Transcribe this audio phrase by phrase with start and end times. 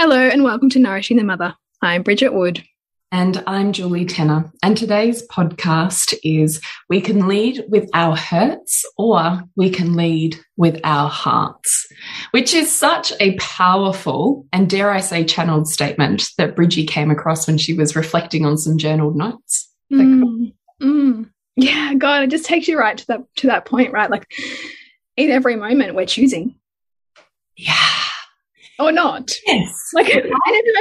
[0.00, 1.56] Hello, and welcome to Nourishing the Mother.
[1.82, 2.62] I'm Bridget Wood.
[3.10, 4.48] And I'm Julie Tenner.
[4.62, 10.80] And today's podcast is We Can Lead with Our Hurts or We Can Lead with
[10.84, 11.88] Our Hearts,
[12.30, 17.48] which is such a powerful and, dare I say, channeled statement that Bridgie came across
[17.48, 19.68] when she was reflecting on some journaled notes.
[19.92, 21.28] Mm, mm.
[21.56, 24.08] Yeah, God, it just takes you right to that to that point, right?
[24.08, 24.30] Like
[25.16, 26.54] in every moment we're choosing.
[27.56, 27.97] Yeah
[28.78, 29.30] or not.
[29.46, 29.90] Yes.
[29.92, 30.30] Like time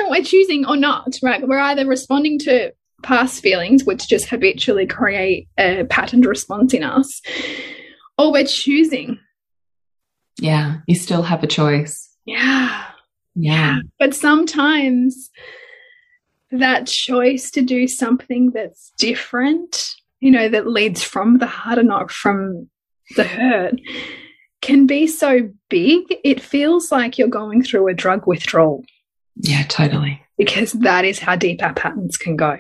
[0.10, 1.46] we're choosing or not, right?
[1.48, 2.74] We're either responding to
[3.04, 7.22] past feelings, which just habitually create a patterned response in us,
[8.18, 9.20] or we're choosing.
[10.40, 12.10] Yeah, you still have a choice.
[12.26, 12.84] Yeah.
[13.36, 13.80] Yeah.
[14.00, 15.30] But sometimes
[16.52, 19.90] that choice to do something that's different,
[20.20, 22.70] you know, that leads from the heart and not from
[23.16, 23.80] the hurt,
[24.62, 28.84] can be so big, it feels like you're going through a drug withdrawal.
[29.36, 30.22] Yeah, totally.
[30.38, 32.58] Because that is how deep our patterns can go.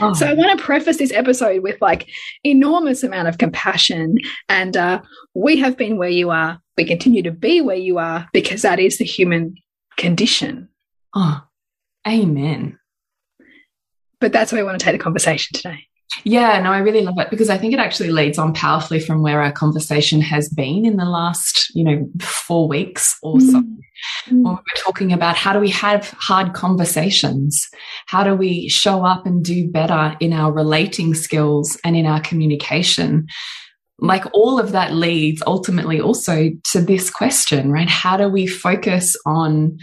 [0.00, 0.12] Oh.
[0.12, 2.08] So I want to preface this episode with like
[2.44, 5.00] enormous amount of compassion and uh,
[5.34, 6.60] we have been where you are.
[6.76, 9.56] We continue to be where you are because that is the human
[9.96, 10.68] condition.
[11.14, 11.42] Oh,
[12.06, 12.78] amen.
[14.20, 15.86] But that's where I want to take the conversation today.
[16.24, 19.22] Yeah, no, I really love it because I think it actually leads on powerfully from
[19.22, 23.60] where our conversation has been in the last, you know, four weeks or so.
[23.60, 23.76] Mm.
[24.28, 27.68] When we're talking about how do we have hard conversations?
[28.06, 32.20] How do we show up and do better in our relating skills and in our
[32.20, 33.26] communication?
[33.98, 37.88] Like all of that leads ultimately also to this question, right?
[37.88, 39.78] How do we focus on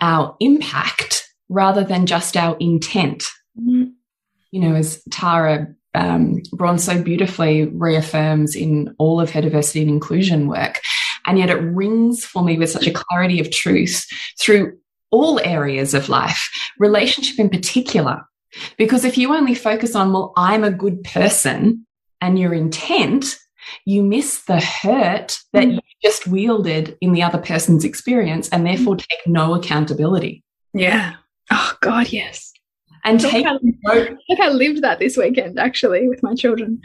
[0.00, 3.24] our impact rather than just our intent?
[3.58, 3.93] Mm
[4.54, 5.66] you know, as Tara
[5.96, 6.40] um,
[6.78, 10.80] so beautifully reaffirms in all of her diversity and inclusion work.
[11.26, 14.06] And yet it rings for me with such a clarity of truth
[14.40, 14.78] through
[15.10, 16.48] all areas of life,
[16.78, 18.22] relationship in particular.
[18.78, 21.84] Because if you only focus on, well, I'm a good person
[22.20, 23.36] and your intent,
[23.84, 28.94] you miss the hurt that you just wielded in the other person's experience and therefore
[28.94, 30.44] take no accountability.
[30.72, 31.14] Yeah.
[31.50, 32.54] Oh, God, yes
[33.04, 36.80] and take like I lived that this weekend actually with my children.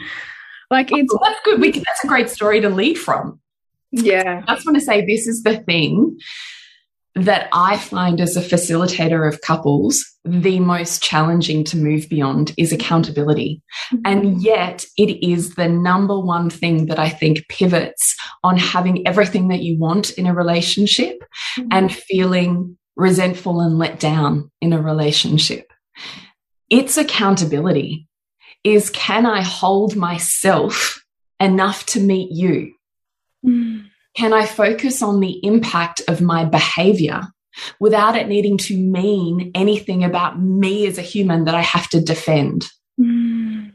[0.70, 1.60] Like it's oh, that's good.
[1.62, 3.40] We that's a great story to lead from.
[3.92, 6.20] Yeah, I just want to say this is the thing
[7.16, 12.72] that I find as a facilitator of couples the most challenging to move beyond is
[12.72, 13.62] accountability.
[13.92, 14.12] Mm -hmm.
[14.12, 19.50] And yet it is the number one thing that I think pivots on having everything
[19.50, 21.16] that you want in a relationship
[21.58, 21.78] mm -hmm.
[21.78, 25.69] and feeling resentful and let down in a relationship.
[26.70, 28.08] It's accountability
[28.64, 31.04] is can I hold myself
[31.40, 32.74] enough to meet you?
[33.46, 33.86] Mm.
[34.16, 37.22] Can I focus on the impact of my behavior
[37.80, 42.02] without it needing to mean anything about me as a human that I have to
[42.02, 42.66] defend
[43.00, 43.72] mm.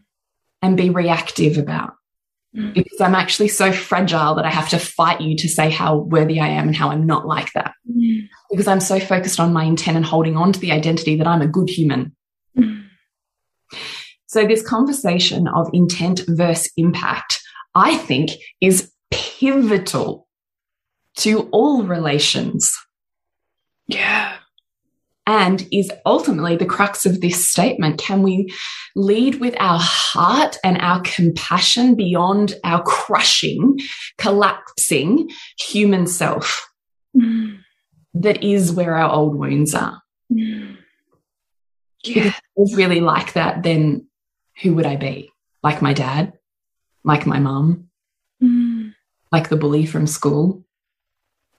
[0.60, 1.94] and be reactive about?
[2.54, 2.74] Mm.
[2.74, 6.40] Because I'm actually so fragile that I have to fight you to say how worthy
[6.40, 7.72] I am and how I'm not like that.
[7.90, 8.28] Mm.
[8.50, 11.42] Because I'm so focused on my intent and holding on to the identity that I'm
[11.42, 12.14] a good human
[14.26, 17.40] so this conversation of intent versus impact,
[17.74, 18.30] I think
[18.60, 20.26] is pivotal
[21.18, 22.70] to all relations.
[23.86, 24.36] Yeah.
[25.26, 27.98] and is ultimately the crux of this statement.
[27.98, 28.52] Can we
[28.94, 33.78] lead with our heart and our compassion beyond our crushing,
[34.18, 36.66] collapsing human self?
[37.16, 37.58] Mm.
[38.14, 40.00] That is where our old wounds are.
[40.32, 40.76] Mm.
[42.04, 42.28] Yeah.
[42.28, 44.06] If it was really like that, then
[44.62, 45.30] who would I be?
[45.62, 46.34] Like my dad?
[47.02, 47.88] Like my mum?
[48.42, 48.94] Mm.
[49.32, 50.64] Like the bully from school?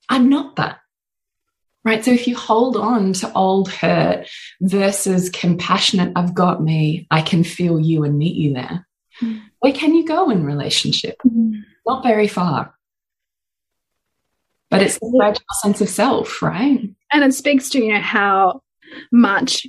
[0.10, 0.80] I'm not that
[1.86, 2.04] right?
[2.04, 4.28] So if you hold on to old hurt
[4.60, 8.86] versus compassionate, I've got me, I can feel you and meet you there.
[9.22, 9.44] Mm.
[9.60, 11.16] Where can you go in relationship?
[11.26, 11.62] Mm.
[11.88, 12.74] Not very far.
[14.72, 16.90] But it's the fragile sense of self, right?
[17.14, 18.64] And it speaks to, you know, how
[19.12, 19.68] much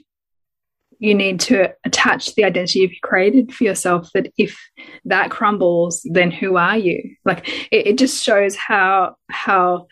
[0.99, 4.59] you need to attach the identity you've created for yourself that if
[5.05, 9.87] that crumbles then who are you like it, it just shows how how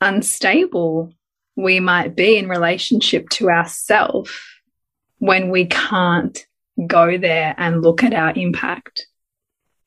[0.00, 1.12] unstable
[1.56, 4.58] we might be in relationship to ourself
[5.18, 6.46] when we can't
[6.86, 9.06] go there and look at our impact.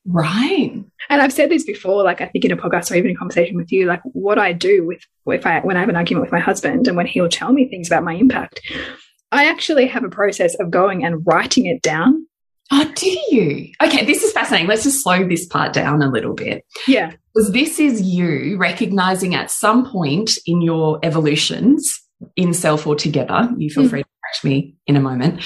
[0.06, 0.84] Right.
[1.10, 3.56] And I've said this before, like I think in a podcast or even in conversation
[3.56, 6.32] with you, like what I do with if I when I have an argument with
[6.32, 8.60] my husband and when he'll tell me things about my impact,
[9.32, 12.28] I actually have a process of going and writing it down.
[12.74, 13.72] Oh, do you?
[13.84, 14.68] Okay, this is fascinating.
[14.68, 16.66] Let's just slow this part down a little bit.
[16.88, 17.14] Yeah.
[17.34, 22.02] Because this is you recognizing at some point in your evolutions,
[22.36, 23.90] in self or together, you feel mm.
[23.90, 25.42] free to correct me in a moment,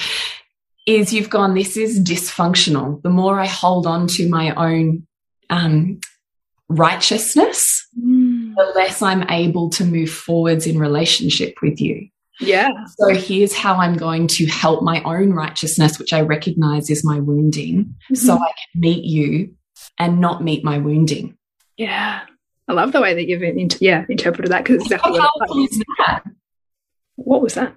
[0.86, 3.02] is you've gone, this is dysfunctional.
[3.02, 5.06] The more I hold on to my own
[5.50, 5.98] um,
[6.68, 8.54] righteousness, mm.
[8.54, 12.08] the less I'm able to move forwards in relationship with you.
[12.40, 12.70] Yeah.
[12.98, 17.20] So here's how I'm going to help my own righteousness, which I recognize is my
[17.20, 18.16] wounding, mm -hmm.
[18.16, 19.54] so I can meet you
[19.98, 21.36] and not meet my wounding.
[21.76, 22.20] Yeah.
[22.68, 25.82] I love the way that you've inter yeah, interpreted that because exactly How powerful is
[25.98, 26.22] that?
[27.14, 27.74] What was that?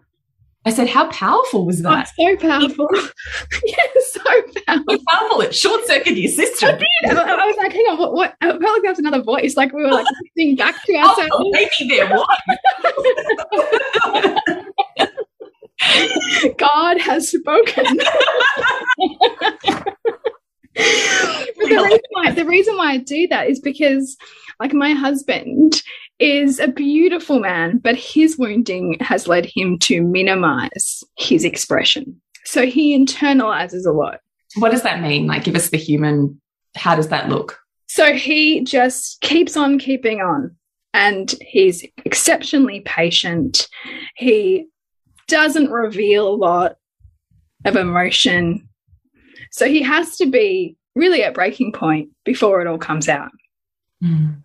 [0.65, 2.11] I said, how powerful was that?
[2.19, 2.89] Oh, so powerful.
[3.65, 3.75] yeah,
[4.07, 4.21] so
[4.67, 4.97] powerful.
[4.97, 5.41] So powerful.
[5.41, 6.69] It short circuited your system.
[6.69, 7.17] I did.
[7.17, 8.13] I, was like, hang on, what?
[8.13, 8.35] what?
[8.41, 9.55] I felt like there was another voice.
[9.55, 11.31] Like we were like listening back to oh, ourselves.
[11.33, 12.27] Oh, maybe there was.
[16.57, 17.99] God has spoken
[20.79, 24.17] the, reason why, the reason why I do that is because,
[24.59, 25.81] like, my husband
[26.19, 32.21] is a beautiful man, but his wounding has led him to minimize his expression.
[32.45, 34.19] So he internalizes a lot.
[34.55, 35.27] What does that mean?
[35.27, 36.41] Like, give us the human,
[36.75, 37.59] how does that look?
[37.87, 40.55] So he just keeps on keeping on
[40.93, 43.67] and he's exceptionally patient.
[44.15, 44.67] He
[45.27, 46.75] doesn't reveal a lot
[47.65, 48.68] of emotion
[49.51, 53.31] so he has to be really at breaking point before it all comes out.
[54.03, 54.41] Mm.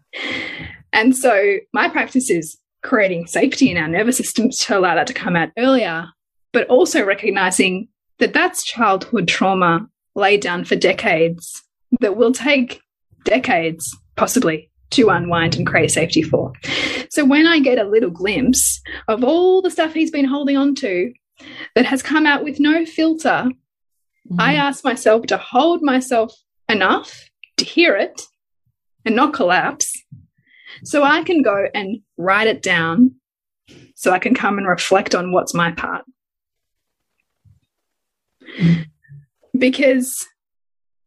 [0.93, 5.15] And so my practice is creating safety in our nervous system to allow that to
[5.15, 6.07] come out earlier,
[6.53, 11.63] but also recognizing that that's childhood trauma laid down for decades
[12.01, 12.81] that will take
[13.25, 16.53] decades, possibly, to unwind and create safety for.
[17.11, 20.75] So when I get a little glimpse of all the stuff he's been holding on
[20.77, 21.13] to
[21.75, 23.49] that has come out with no filter
[24.31, 24.41] Mm.
[24.41, 26.35] I ask myself to hold myself
[26.69, 27.29] enough
[27.59, 28.23] to hear it
[29.05, 29.93] and not collapse
[30.83, 33.15] so I can go and write it down
[33.95, 36.05] so I can come and reflect on what's my part.
[38.61, 38.87] Mm.
[39.57, 40.27] Because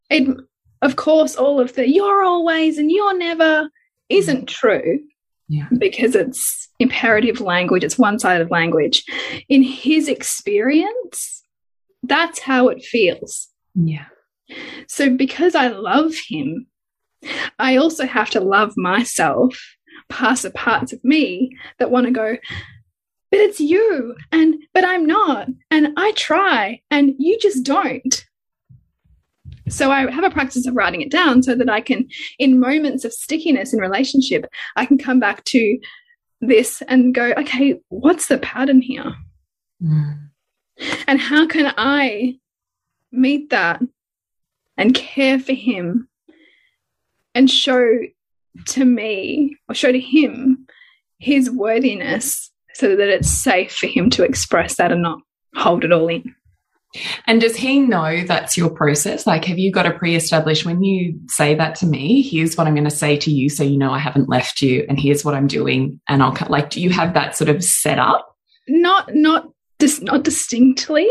[0.09, 0.37] it,
[0.81, 3.69] of course, all of the you're always and you're never
[4.09, 4.47] isn't mm.
[4.47, 4.99] true.
[5.49, 5.67] Yeah.
[5.77, 9.03] Because it's imperative language, it's one sided language.
[9.47, 11.43] In his experience,
[12.07, 13.49] that's how it feels.
[13.75, 14.05] Yeah.
[14.87, 16.67] So because I love him,
[17.59, 19.59] I also have to love myself
[20.09, 22.37] past the parts of me that want to go,
[23.29, 28.25] but it's you, and but I'm not, and I try, and you just don't.
[29.69, 32.07] So I have a practice of writing it down so that I can,
[32.39, 34.45] in moments of stickiness in relationship,
[34.77, 35.77] I can come back to
[36.39, 39.13] this and go, okay, what's the pattern here?
[39.83, 40.29] Mm.
[41.07, 42.37] And how can I
[43.11, 43.81] meet that
[44.77, 46.07] and care for him
[47.33, 47.99] and show
[48.65, 50.67] to me or show to him
[51.19, 55.19] his worthiness so that it's safe for him to express that and not
[55.55, 56.35] hold it all in.
[57.25, 59.27] And does he know that's your process?
[59.27, 62.21] Like, have you got a pre established when you say that to me?
[62.21, 64.85] Here's what I'm going to say to you so you know I haven't left you,
[64.87, 65.99] and here's what I'm doing.
[66.07, 68.35] And I'll like, do you have that sort of set up?
[68.67, 71.07] Not, not just not distinctly.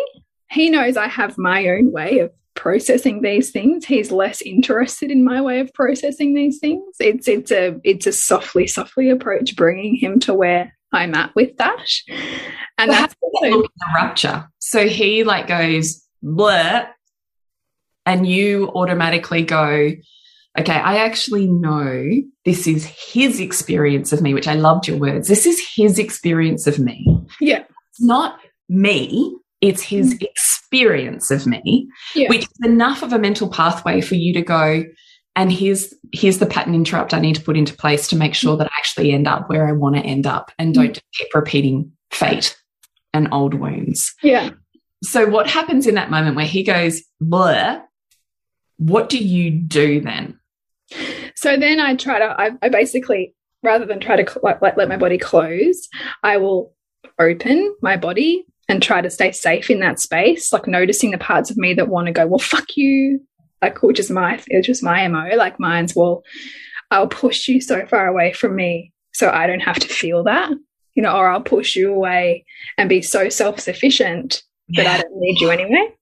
[0.50, 3.84] He knows I have my own way of processing these things.
[3.84, 6.96] He's less interested in my way of processing these things.
[6.98, 11.56] It's it's a it's a softly softly approach, bringing him to where I'm at with
[11.58, 11.86] that.
[12.78, 14.48] And But that's that look in a rupture.
[14.58, 16.88] So he like goes blur,
[18.04, 19.92] and you automatically go,
[20.58, 22.08] okay, I actually know
[22.44, 25.28] this is his experience of me, which I loved your words.
[25.28, 27.06] This is his experience of me.
[27.40, 29.36] yeah, It's not me.
[29.60, 30.22] It's his mm.
[30.22, 32.28] experience of me, Yeah.
[32.28, 34.84] which is enough of a mental pathway for you to go.
[35.34, 38.56] And here's here's the pattern interrupt I need to put into place to make sure
[38.56, 40.74] that I actually end up where I want to end up, and mm.
[40.74, 42.56] don't just keep repeating fate
[43.12, 44.14] and old wounds.
[44.22, 44.50] yeah.
[45.04, 47.82] So what happens in that moment where he goes blur?
[48.78, 50.38] What do you do then?
[51.34, 54.88] So then I try to, I, I basically, rather than try to like, like, let
[54.88, 55.86] my body close,
[56.22, 56.74] I will
[57.18, 61.50] open my body and try to stay safe in that space, like noticing the parts
[61.50, 63.20] of me that want to go, well, fuck you,
[63.62, 66.22] like, which is my, it's just my MO, like mine's, well,
[66.90, 70.50] I'll push you so far away from me so I don't have to feel that,
[70.94, 72.44] you know, or I'll push you away
[72.76, 75.92] and be so self sufficient that I don't need you anyway,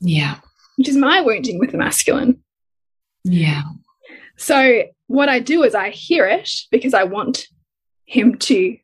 [0.00, 0.36] Yeah.
[0.76, 2.42] which is my wounding with the masculine.
[3.24, 3.62] Yeah.
[4.36, 7.46] So what I do is I hear it because I want
[8.06, 8.76] him to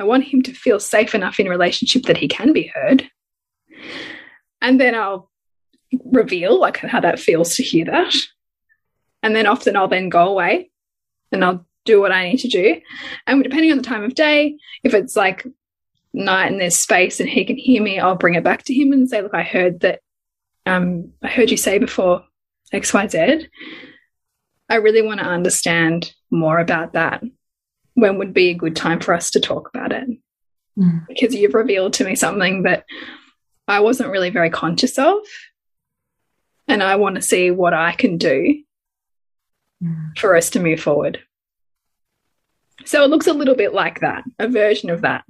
[0.00, 3.08] I want him to feel safe enough in a relationship that he can be heard.
[4.62, 5.30] And then I'll
[6.06, 8.14] reveal like how that feels to hear that.
[9.22, 10.70] And then often I'll then go away
[11.32, 12.80] and I'll do what I need to do.
[13.26, 15.46] And depending on the time of day, if it's like
[16.14, 18.92] night and there's space and he can hear me, I'll bring it back to him
[18.92, 20.00] and say, look, I heard that
[20.64, 22.24] um I heard you say before
[22.72, 23.48] XYZ.
[24.70, 27.22] I really want to understand more about that.
[27.94, 30.08] When would be a good time for us to talk about it?
[30.78, 31.06] Mm.
[31.08, 32.84] Because you've revealed to me something that
[33.68, 35.16] I wasn't really very conscious of.
[36.68, 38.62] And I want to see what I can do
[39.82, 40.18] Mm.
[40.18, 41.20] for us to move forward.
[42.84, 45.24] So it looks a little bit like that, a version of that.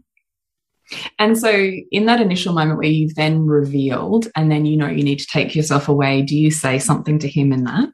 [1.21, 5.05] And so, in that initial moment where you've then revealed, and then you know you
[5.05, 7.91] need to take yourself away, do you say something to him in that?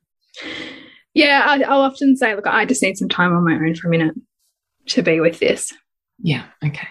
[1.13, 3.89] Yeah, I, I'll often say, look, I just need some time on my own for
[3.89, 4.15] a minute
[4.89, 5.73] to be with this.
[6.19, 6.45] Yeah.
[6.65, 6.89] Okay.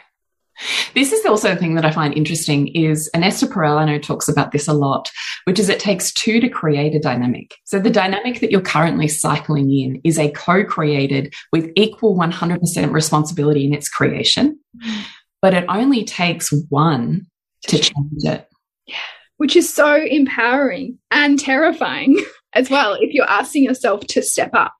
[0.93, 3.99] This is also a thing that I find interesting is, and Esther Perel, I know,
[3.99, 5.11] talks about this a lot,
[5.43, 7.55] which is it takes two to create a dynamic.
[7.65, 13.65] So the dynamic that you're currently cycling in is a co-created with equal 100% responsibility
[13.65, 14.59] in its creation,
[15.41, 17.27] but it only takes one
[17.67, 18.47] to change it.
[18.85, 18.95] Yeah.
[19.37, 22.23] Which is so empowering and terrifying
[22.53, 24.73] as well if you're asking yourself to step up.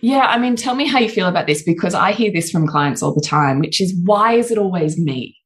[0.00, 2.66] Yeah, I mean, tell me how you feel about this because I hear this from
[2.66, 5.36] clients all the time, which is why is it always me?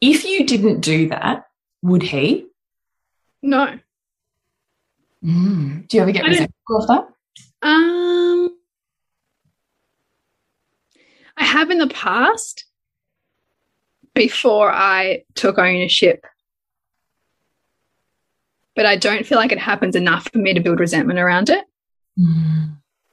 [0.00, 1.44] If you didn't do that,
[1.82, 2.46] would he?
[3.42, 3.78] No.
[5.22, 5.86] Mm.
[5.88, 7.08] Do you ever get resentful of that?
[7.62, 8.56] Um
[11.36, 12.64] I have in the past
[14.14, 16.24] before I took ownership.
[18.74, 21.64] But I don't feel like it happens enough for me to build resentment around it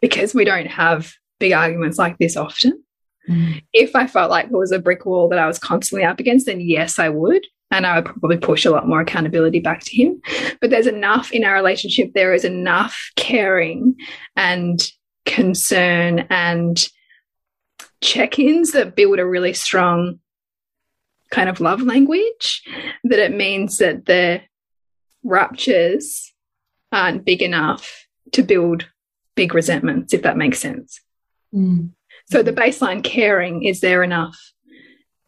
[0.02, 2.84] Because we don't have big arguments like this often.
[3.30, 3.62] Mm.
[3.74, 6.46] if I felt like there was a brick wall that I was constantly up against,
[6.46, 7.46] then yes, I would.
[7.70, 10.22] And I would probably push a lot more accountability back to him.
[10.62, 13.96] But there's enough in our relationship, there is enough caring
[14.38, 14.82] and
[15.26, 16.82] concern and
[18.00, 20.20] check ins that build a really strong
[21.30, 22.64] kind of love language
[23.04, 24.42] that it means that the
[25.24, 26.34] ruptures
[26.94, 28.88] aren't big enough to build
[29.38, 31.00] big resentments, if that makes sense.
[31.56, 31.92] Mm.
[32.30, 34.38] So the baseline caring is there enough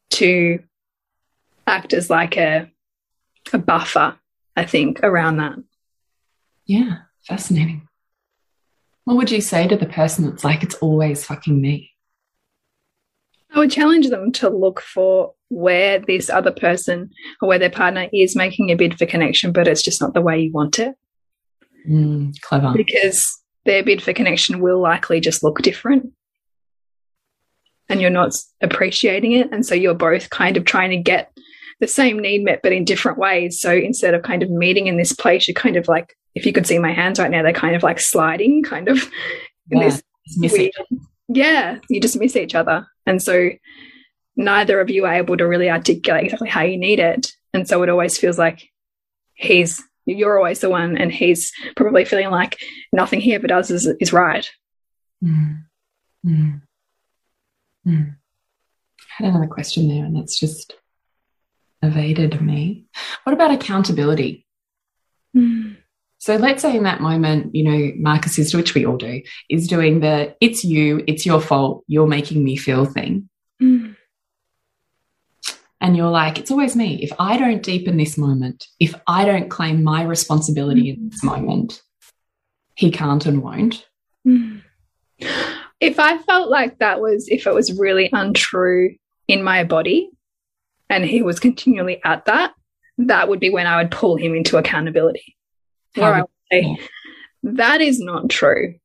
[0.10, 0.60] to
[1.66, 2.70] act as like a
[3.54, 4.18] a buffer,
[4.58, 5.56] I think, around that.
[6.66, 7.88] Yeah, fascinating.
[9.06, 11.92] What would you say to the person that's like, it's always fucking me?
[13.51, 17.10] I would challenge them to look for where this other person
[17.42, 20.22] or where their partner is making a bid for connection, but it's just not the
[20.22, 20.94] way you want it.
[21.89, 22.74] Mm, clever.
[22.75, 26.12] Because their bid for connection will likely just look different.
[27.88, 29.51] And you're not appreciating it.
[29.51, 31.32] And so you're both kind of trying to get
[31.80, 33.60] the same need met, but in different ways.
[33.60, 36.54] So instead of kind of meeting in this place, you're kind of like, if you
[36.54, 39.10] could see my hands right now, they're kind of like sliding, kind of
[39.72, 39.98] in Yeah,
[40.51, 40.74] weird-
[41.30, 42.86] yeah, you just miss each other.
[43.06, 43.50] And so
[44.36, 47.32] neither of you are able to really articulate exactly how you need it.
[47.54, 48.70] And so it always feels like
[49.34, 52.58] he's, you're always the one, and he's probably feeling like
[52.92, 54.50] nothing he ever does is, is right.
[55.24, 55.63] Mm.
[56.25, 56.62] Mm.
[57.88, 58.16] Mm.
[58.16, 60.75] I had another question there, and that's just
[61.82, 62.86] evaded me.
[63.24, 64.46] What about accountability?
[66.18, 69.68] So let's say in that moment, you know, Marcus is, which we all do, is
[69.68, 73.30] doing the it's you, it's your fault, you're making me feel thing.
[75.89, 75.91] Mm.
[75.91, 77.01] and you're like, it's always me.
[77.01, 81.81] If I don't deepen this moment, if I don't claim my responsibility in this moment,
[82.75, 83.86] he can't and won't.
[85.79, 88.96] If I felt like that was, if it was really untrue
[89.27, 90.10] in my body
[90.89, 92.53] and he was continually at that,
[93.00, 95.36] that would be when I would pull him into accountability.
[95.96, 96.77] Where I would say,
[97.43, 98.75] that is not true.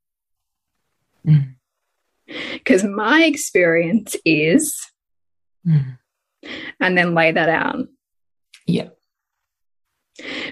[1.25, 2.95] Because mm.
[2.95, 4.91] my experience is,
[5.67, 5.99] mm.
[6.81, 7.87] And then lay that out.
[8.67, 8.89] Yeah.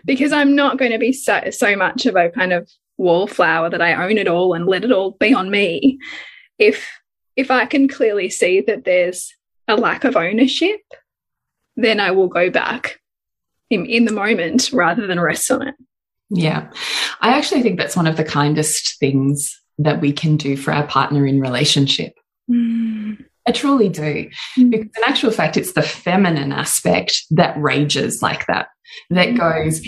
[0.04, 2.68] Because I'm not going to be so, so much of a kind of
[2.99, 5.99] wallflower that I own it all and let it all be on me.
[6.58, 6.88] If
[7.37, 9.34] if I can clearly see that there's
[9.66, 10.80] a lack of ownership,
[11.76, 13.00] then I will go back
[13.70, 15.75] in, in the moment rather than rest on it.
[16.28, 16.70] Yeah.
[17.20, 20.87] I actually think that's one of the kindest things that we can do for our
[20.87, 22.12] partner in relationship.
[22.50, 23.25] Mm.
[23.46, 24.30] I truly do.
[24.58, 24.70] Mm.
[24.70, 28.68] Because in actual fact, it's the feminine aspect that rages like that
[29.11, 29.38] that mm.
[29.38, 29.87] goes,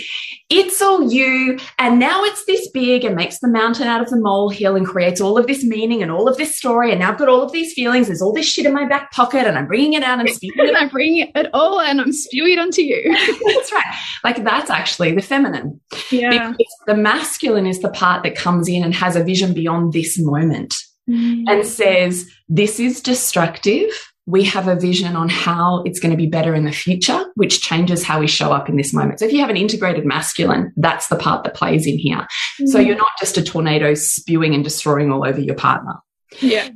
[0.49, 4.19] it's all you, and now it's this big and makes the mountain out of the
[4.19, 6.91] molehill and creates all of this meaning and all of this story.
[6.91, 8.07] And now I've got all of these feelings.
[8.07, 10.69] There's all this shit in my back pocket, and I'm bringing it out and spewing
[10.69, 10.75] it.
[10.77, 13.03] I'm bringing it all, and I'm spewing it onto you.
[13.55, 13.85] that's right.
[14.23, 15.79] Like that's actually the feminine.
[16.11, 16.51] Yeah.
[16.51, 20.19] Because the masculine is the part that comes in and has a vision beyond this
[20.19, 20.75] moment.
[21.09, 21.43] Mm.
[21.47, 23.91] and says, This is destructive
[24.27, 27.61] we have a vision on how it's going to be better in the future, which
[27.61, 29.19] changes how we show up in this moment.
[29.19, 32.25] So if you have an integrated masculine, that's the part that plays in here.
[32.59, 32.67] Mm.
[32.67, 35.93] So you're not just a tornado spewing and destroying all over your partner.
[36.39, 36.69] Yeah.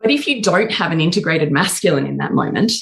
[0.00, 2.72] But if you don't have an integrated masculine in that moment,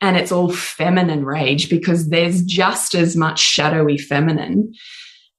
[0.00, 4.72] and it's all feminine rage because there's just as much shadowy feminine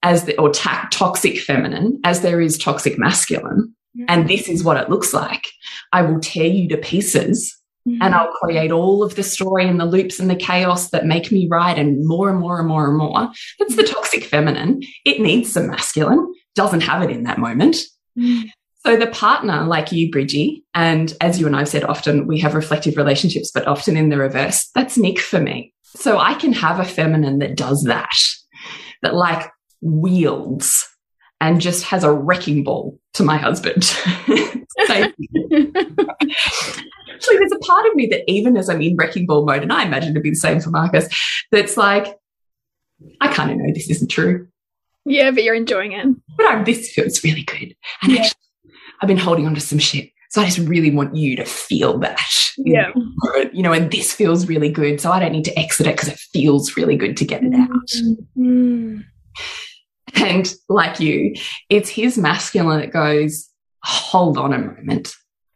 [0.04, 3.74] as the, or toxic feminine as there is toxic masculine.
[3.98, 4.06] Mm.
[4.08, 5.48] And this is what it looks like.
[5.92, 7.56] I will tear you to pieces
[7.86, 8.14] and mm-hmm.
[8.14, 11.48] I'll create all of the story and the loops and the chaos that make me
[11.50, 13.32] right and more and more and more and more.
[13.58, 14.82] That's the toxic feminine.
[15.06, 17.78] It needs some masculine, doesn't have it in that moment.
[18.18, 18.50] Mm.
[18.86, 22.54] So the partner, like you, Bridgie, and as you and I've said often, we have
[22.54, 24.70] reflective relationships, but often in the reverse.
[24.76, 25.74] That's Nick for me.
[25.84, 28.10] So I can have a feminine that does that,
[29.02, 29.50] that like
[29.82, 30.88] wields
[31.42, 33.96] and just has a wrecking ball to my husband.
[37.20, 39.74] actually, there's a part of me that even as I'm in wrecking ball mode, and
[39.74, 41.08] I imagine it'd be the same for Marcus,
[41.52, 42.18] that's like,
[43.22, 44.48] I kind of know this isn't true.
[45.06, 46.06] Yeah, but you're enjoying it.
[46.38, 47.76] But I'm, this feels really good.
[48.02, 48.22] And yeah.
[48.22, 48.40] actually,
[49.02, 50.12] I've been holding on to some shit.
[50.30, 52.22] So I just really want you to feel that.
[52.58, 52.92] Yeah.
[53.52, 55.02] You know, and this feels really good.
[55.02, 57.54] So I don't need to exit it because it feels really good to get it
[57.56, 57.90] out.
[58.38, 59.06] Mm.
[60.16, 61.36] And like you,
[61.70, 63.50] it's his masculine that goes,
[63.84, 65.14] hold on a moment.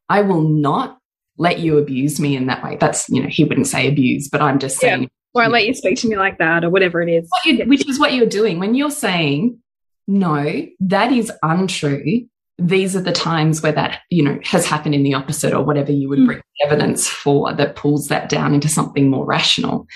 [0.10, 0.98] I will not
[1.38, 2.78] let you abuse me in that way.
[2.80, 5.04] That's, you know, he wouldn't say abuse, but I'm just saying.
[5.04, 5.08] Yeah.
[5.36, 7.28] Or I let you speak to me like that or whatever it is.
[7.66, 8.60] which is what you're doing.
[8.60, 9.60] When you're saying,
[10.08, 12.28] no, that is untrue.
[12.60, 15.92] These are the times where that, you know, has happened in the opposite or whatever
[15.92, 16.26] you would mm.
[16.28, 19.88] bring evidence for that pulls that down into something more rational.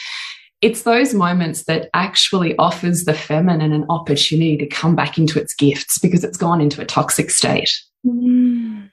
[0.62, 5.54] It's those moments that actually offers the feminine an opportunity to come back into its
[5.54, 7.80] gifts because it's gone into a toxic state.
[8.06, 8.90] Mm.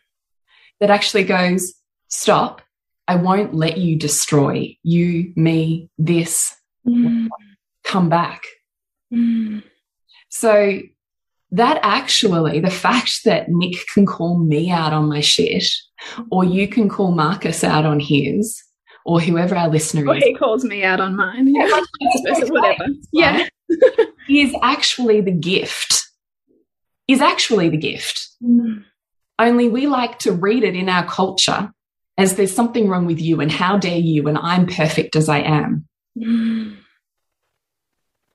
[0.81, 1.73] That actually goes,
[2.09, 2.61] stop.
[3.09, 6.55] I won't let you destroy you, me, this.
[6.87, 7.29] Mm.
[7.85, 8.43] Come back.
[9.13, 9.63] Mm.
[10.29, 10.81] So
[11.53, 15.65] that actually, the fact that Nick can call me out on my shit,
[16.31, 18.61] or you can call Marcus out on his,
[19.05, 20.25] or whoever our listener or is.
[20.25, 21.55] he calls me out on mine.
[21.55, 21.69] Yeah.
[22.49, 22.87] whatever.
[23.13, 23.47] Yeah.
[24.29, 26.09] is actually the gift.
[27.07, 28.29] Is actually the gift.
[28.43, 28.85] Mm.
[29.39, 31.71] Only we like to read it in our culture
[32.17, 35.41] as there's something wrong with you and how dare you and I'm perfect as I
[35.41, 35.87] am.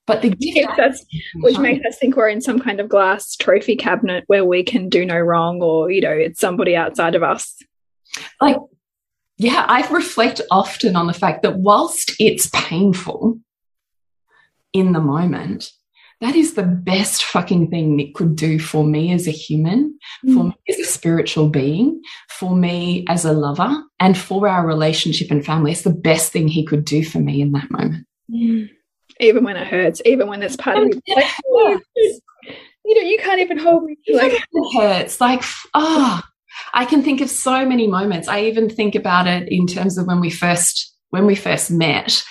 [0.06, 1.04] But the gift that's,
[1.36, 4.88] which makes us think we're in some kind of glass trophy cabinet where we can
[4.88, 7.56] do no wrong or, you know, it's somebody outside of us.
[8.40, 8.56] Like,
[9.40, 13.38] yeah, I reflect often on the fact that whilst it's painful
[14.74, 15.72] in the moment,
[16.20, 20.34] that is the best fucking thing Nick could do for me as a human, mm.
[20.34, 25.30] for me as a spiritual being, for me as a lover, and for our relationship
[25.30, 25.72] and family.
[25.72, 28.06] It's the best thing he could do for me in that moment.
[28.30, 28.68] Mm.
[29.20, 31.14] Even when it hurts, even when it's part and of you.
[31.14, 31.80] Like,
[32.84, 33.96] you know, you can't even hold me.
[34.12, 35.18] Like it hurts.
[35.18, 36.20] Like, oh,
[36.74, 38.28] I can think of so many moments.
[38.28, 42.22] I even think about it in terms of when we first when we first met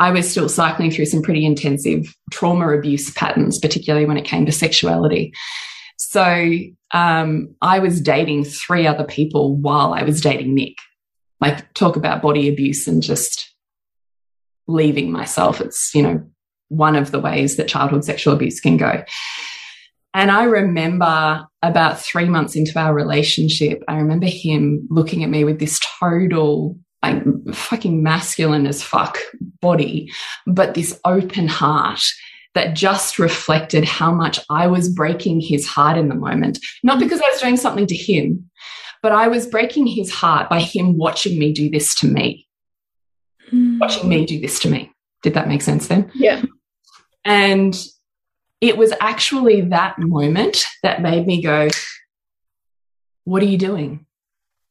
[0.00, 4.44] I was still cycling through some pretty intensive trauma abuse patterns, particularly when it came
[4.46, 5.32] to sexuality.
[5.96, 6.50] So
[6.92, 10.74] um, I was dating three other people while I was dating Nick.
[11.40, 13.52] Like, talk about body abuse and just
[14.66, 15.60] leaving myself.
[15.60, 16.28] It's, you know,
[16.68, 19.04] one of the ways that childhood sexual abuse can go.
[20.12, 25.44] And I remember about three months into our relationship, I remember him looking at me
[25.44, 27.22] with this total, like
[27.52, 29.18] fucking masculine as fuck
[29.60, 30.12] body,
[30.46, 32.02] but this open heart
[32.54, 36.58] that just reflected how much I was breaking his heart in the moment.
[36.82, 38.48] Not because I was doing something to him,
[39.02, 42.46] but I was breaking his heart by him watching me do this to me.
[43.52, 43.80] Mm.
[43.80, 44.92] Watching me do this to me.
[45.22, 46.10] Did that make sense then?
[46.14, 46.42] Yeah.
[47.24, 47.76] And
[48.64, 51.68] it was actually that moment that made me go,
[53.24, 54.06] What are you doing?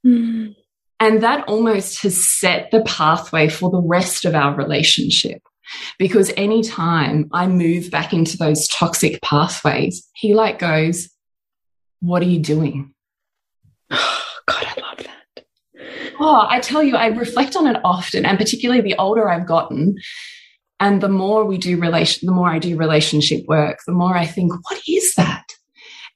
[0.05, 0.55] Mm.
[0.99, 5.41] And that almost has set the pathway for the rest of our relationship.
[5.99, 11.09] Because anytime I move back into those toxic pathways, he like goes,
[11.99, 12.93] What are you doing?
[13.91, 15.45] Oh, God, I love that.
[16.19, 19.97] Oh, I tell you, I reflect on it often, and particularly the older I've gotten,
[20.83, 24.25] and the more we do relation, the more I do relationship work, the more I
[24.25, 25.45] think, what is that?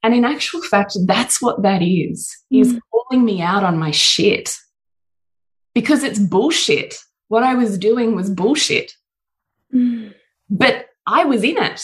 [0.03, 2.59] And in actual fact, that's what that is, mm.
[2.61, 4.57] is calling me out on my shit.
[5.73, 6.95] Because it's bullshit.
[7.29, 8.91] What I was doing was bullshit.
[9.73, 10.13] Mm.
[10.49, 11.81] But I was in it.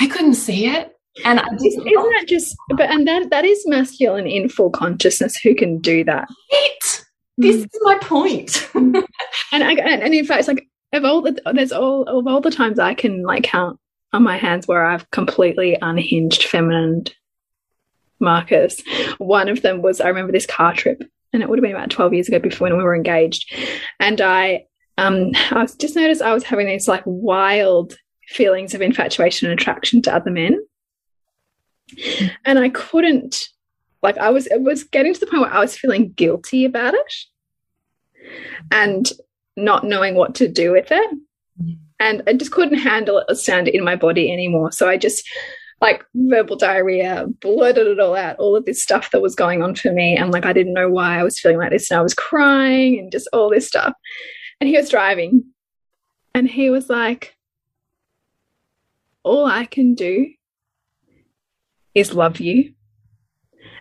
[0.00, 0.96] I couldn't see it.
[1.26, 5.54] And I isn't that just but and that that is masculine in full consciousness who
[5.54, 6.26] can do that.
[6.48, 7.04] It.
[7.36, 7.64] This mm.
[7.64, 8.70] is my point.
[9.52, 12.40] And I and, and in fact it's like of all the there's all of all
[12.40, 13.78] the times I can like count
[14.12, 17.04] on my hands where I've completely unhinged feminine
[18.20, 18.82] markers.
[19.18, 21.90] One of them was I remember this car trip, and it would have been about
[21.90, 23.54] 12 years ago before when we were engaged.
[24.00, 24.64] And I
[24.98, 27.96] um I was just noticed I was having these like wild
[28.28, 30.58] feelings of infatuation and attraction to other men.
[32.44, 33.48] And I couldn't
[34.02, 36.94] like I was it was getting to the point where I was feeling guilty about
[36.94, 37.14] it.
[38.70, 39.10] And
[39.56, 41.10] not knowing what to do with it.
[41.60, 41.72] Mm-hmm.
[41.98, 44.70] And I just couldn't handle it or stand it in my body anymore.
[44.72, 45.26] So I just
[45.80, 49.74] like verbal diarrhea, blurted it all out, all of this stuff that was going on
[49.74, 50.16] for me.
[50.16, 51.90] And like, I didn't know why I was feeling like this.
[51.90, 53.94] And I was crying and just all this stuff.
[54.60, 55.44] And he was driving
[56.34, 57.36] and he was like,
[59.22, 60.30] All I can do
[61.94, 62.74] is love you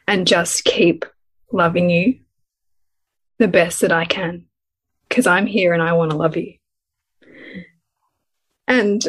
[0.08, 1.06] and just keep
[1.52, 2.20] loving you
[3.38, 4.46] the best that I can
[5.16, 6.56] because I'm here and I want to love you.
[8.68, 9.02] And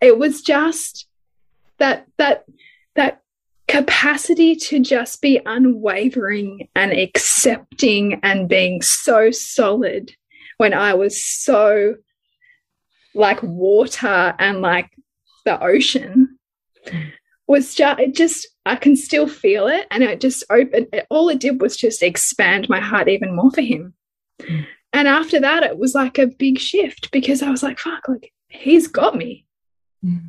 [0.00, 1.06] it was just
[1.76, 2.46] that that
[2.94, 3.20] that
[3.68, 10.12] capacity to just be unwavering and accepting and being so solid
[10.56, 11.96] when I was so
[13.14, 14.90] like water and like
[15.44, 16.38] the ocean
[17.46, 21.40] was just it just I can still feel it and it just opened all it
[21.40, 23.92] did was just expand my heart even more for him.
[24.40, 24.66] Mm.
[24.94, 28.32] And after that, it was like a big shift because I was like, fuck, like
[28.48, 29.44] he's got me.
[30.04, 30.22] Mm.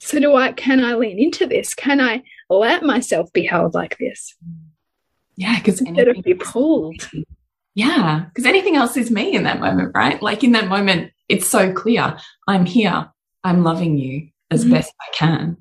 [0.00, 1.72] So do I can I lean into this?
[1.72, 4.34] Can I let myself be held like this?
[5.36, 7.10] Yeah, because instead of be pulled.
[7.74, 10.22] Yeah, because anything else is me in that moment, right?
[10.22, 12.18] Like in that moment, it's so clear.
[12.46, 13.08] I'm here.
[13.44, 14.74] I'm loving you as mm -hmm.
[14.74, 15.56] best I can.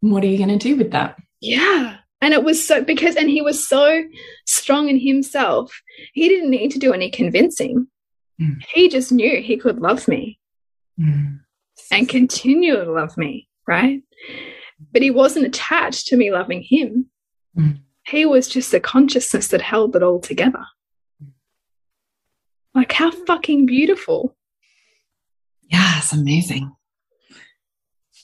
[0.00, 1.16] What are you going to do with that?
[1.40, 1.97] Yeah.
[2.20, 4.02] And it was so because, and he was so
[4.46, 5.80] strong in himself,
[6.12, 7.86] he didn't need to do any convincing.
[8.40, 8.56] Mm.
[8.72, 10.38] He just knew he could love me
[10.98, 11.38] mm.
[11.92, 14.02] and continue to love me, right?
[14.92, 17.08] But he wasn't attached to me loving him.
[17.56, 17.80] Mm.
[18.06, 20.64] He was just the consciousness that held it all together.
[22.74, 24.36] Like, how fucking beautiful.
[25.70, 26.72] Yeah, it's amazing.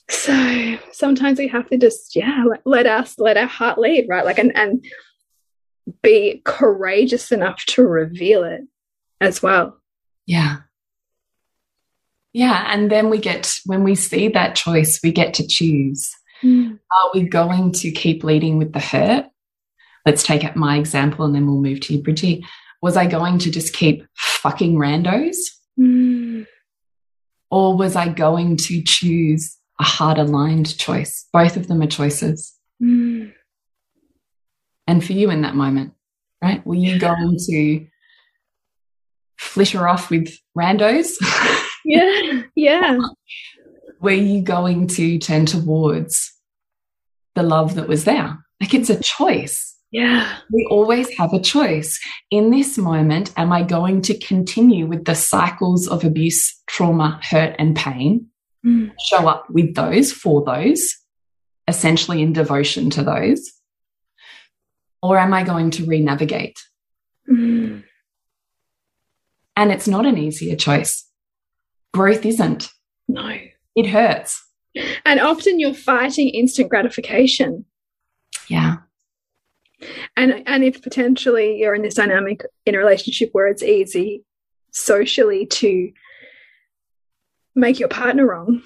[0.09, 4.25] So sometimes we have to just, yeah, let, let us let our heart lead, right?
[4.25, 4.85] Like, and, and
[6.01, 8.61] be courageous enough to reveal it
[9.19, 9.79] as well.
[10.25, 10.57] Yeah.
[12.33, 12.65] Yeah.
[12.67, 16.11] And then we get, when we see that choice, we get to choose.
[16.43, 16.79] Mm.
[16.91, 19.25] Are we going to keep leading with the hurt?
[20.05, 22.45] Let's take my example and then we'll move to you, Bridgie.
[22.81, 25.37] Was I going to just keep fucking randos?
[25.79, 26.45] Mm.
[27.49, 31.27] Or was I going to choose a heart aligned choice.
[31.33, 32.53] Both of them are choices.
[32.81, 33.33] Mm.
[34.87, 35.93] And for you in that moment,
[36.41, 36.65] right?
[36.65, 37.87] Were you going to
[39.37, 41.13] flitter off with randos?
[41.85, 42.99] yeah, yeah.
[44.01, 46.31] Were you going to turn towards
[47.33, 48.37] the love that was there?
[48.61, 49.75] Like it's a choice.
[49.91, 50.37] Yeah.
[50.51, 51.99] We always have a choice.
[52.29, 57.55] In this moment, am I going to continue with the cycles of abuse, trauma, hurt,
[57.57, 58.27] and pain?
[58.65, 58.91] Mm.
[59.05, 60.95] show up with those for those,
[61.67, 63.51] essentially in devotion to those?
[65.01, 66.59] Or am I going to re navigate?
[67.29, 67.83] Mm.
[69.55, 71.07] And it's not an easier choice.
[71.93, 72.69] Growth isn't.
[73.07, 73.37] No.
[73.75, 74.43] It hurts.
[75.05, 77.65] And often you're fighting instant gratification.
[78.49, 78.77] Yeah.
[80.17, 84.23] And and if potentially you're in this dynamic in a relationship where it's easy
[84.71, 85.91] socially to
[87.55, 88.61] make your partner wrong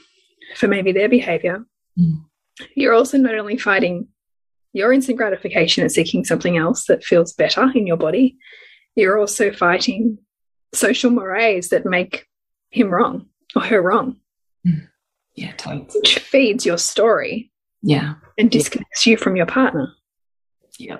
[0.55, 1.63] for maybe their behavior,
[1.97, 2.23] mm.
[2.75, 4.07] you're also not only fighting
[4.73, 8.37] your instant gratification and seeking something else that feels better in your body,
[8.95, 10.17] you're also fighting
[10.73, 12.27] social mores that make
[12.69, 14.17] him wrong or her wrong.
[14.67, 14.87] Mm.
[15.35, 15.87] Yeah, totally.
[15.95, 17.51] Which feeds your story.
[17.81, 18.15] Yeah.
[18.37, 19.11] And disconnects yeah.
[19.11, 19.93] you from your partner.
[20.77, 20.97] Yeah.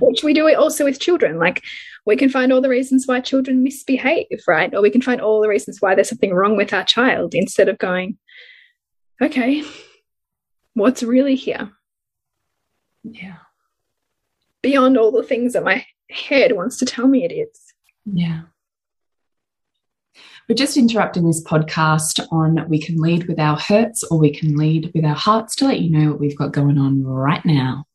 [0.00, 1.38] Which we do it also with children.
[1.38, 1.62] Like
[2.06, 4.74] we can find all the reasons why children misbehave, right?
[4.74, 7.68] Or we can find all the reasons why there's something wrong with our child instead
[7.68, 8.18] of going,
[9.22, 9.62] okay,
[10.74, 11.70] what's really here?
[13.02, 13.36] Yeah.
[14.62, 17.60] Beyond all the things that my head wants to tell me it is.
[18.04, 18.42] Yeah.
[20.48, 24.56] We're just interrupting this podcast on we can lead with our hurts or we can
[24.56, 27.86] lead with our hearts to let you know what we've got going on right now.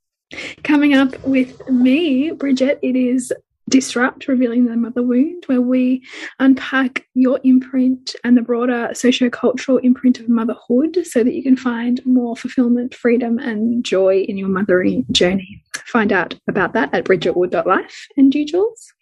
[0.63, 3.33] Coming up with me, Bridget, it is
[3.69, 6.03] Disrupt, Revealing the Mother Wound, where we
[6.39, 12.03] unpack your imprint and the broader socio-cultural imprint of motherhood so that you can find
[12.05, 15.63] more fulfillment, freedom, and joy in your mothering journey.
[15.85, 18.07] Find out about that at bridgetwood.life.
[18.17, 18.93] And you, Jules?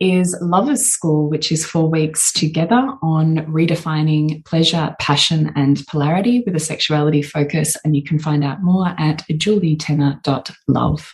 [0.00, 6.56] Is Lovers School, which is four weeks together on redefining pleasure, passion, and polarity with
[6.56, 7.76] a sexuality focus.
[7.84, 11.12] And you can find out more at julietenner.love.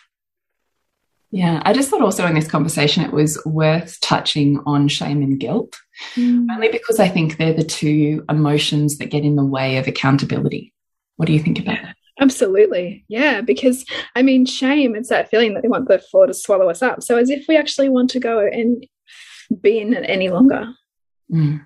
[1.33, 5.39] Yeah, I just thought also in this conversation it was worth touching on shame and
[5.39, 5.79] guilt,
[6.15, 6.45] mm.
[6.51, 10.73] only because I think they're the two emotions that get in the way of accountability.
[11.15, 11.95] What do you think about that?
[12.21, 13.03] Absolutely.
[13.07, 13.41] Yeah.
[13.41, 13.83] Because
[14.15, 17.01] I mean, shame, it's that feeling that we want the floor to swallow us up.
[17.01, 18.85] So as if we actually want to go and
[19.59, 20.67] be in it any longer.
[21.33, 21.65] Mm.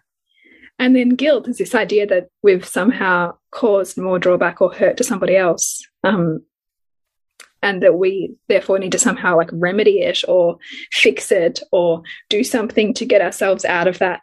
[0.80, 5.04] And then guilt is this idea that we've somehow caused more drawback or hurt to
[5.04, 5.86] somebody else.
[6.04, 6.44] Um,
[7.62, 10.58] and that we therefore need to somehow like remedy it or
[10.92, 14.22] fix it or do something to get ourselves out of that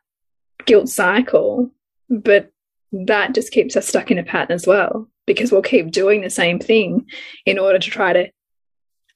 [0.64, 1.70] guilt cycle.
[2.08, 2.51] But
[2.92, 6.31] that just keeps us stuck in a pattern as well because we'll keep doing the
[6.31, 7.07] same thing
[7.46, 8.31] in order to try to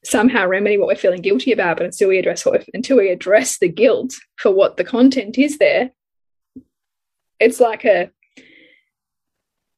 [0.05, 1.77] somehow remedy what we're feeling guilty about.
[1.77, 5.59] But until we address what until we address the guilt for what the content is
[5.59, 5.91] there,
[7.39, 8.11] it's like a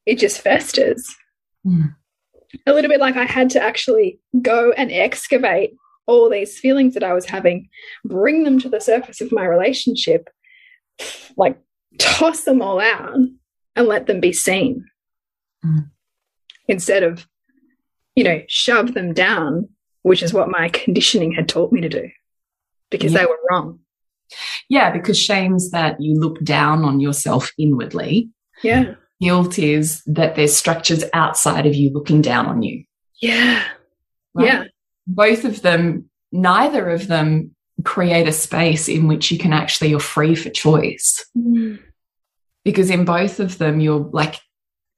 [0.05, 1.15] it just festers.
[1.65, 1.95] Mm.
[2.65, 5.75] A little bit like I had to actually go and excavate
[6.07, 7.69] all these feelings that I was having,
[8.03, 10.27] bring them to the surface of my relationship,
[11.37, 11.59] like
[11.99, 13.19] toss them all out
[13.79, 14.85] and let them be seen.
[15.65, 15.89] Mm
[16.69, 17.27] instead of,
[18.15, 19.67] you know, shove them down,
[20.03, 22.09] which is what my conditioning had taught me to do
[22.89, 23.19] because yeah.
[23.19, 23.79] they were wrong.
[24.69, 28.29] Yeah, because shame's that you look down on yourself inwardly.
[28.63, 28.93] Yeah.
[29.19, 32.85] Guilt is that there's structures outside of you looking down on you.
[33.21, 33.63] Yeah.
[34.33, 34.45] Right?
[34.45, 34.63] Yeah.
[35.07, 39.99] Both of them, neither of them create a space in which you can actually, you're
[39.99, 41.25] free for choice.
[41.35, 41.79] Mm.
[42.63, 44.39] Because in both of them, you're like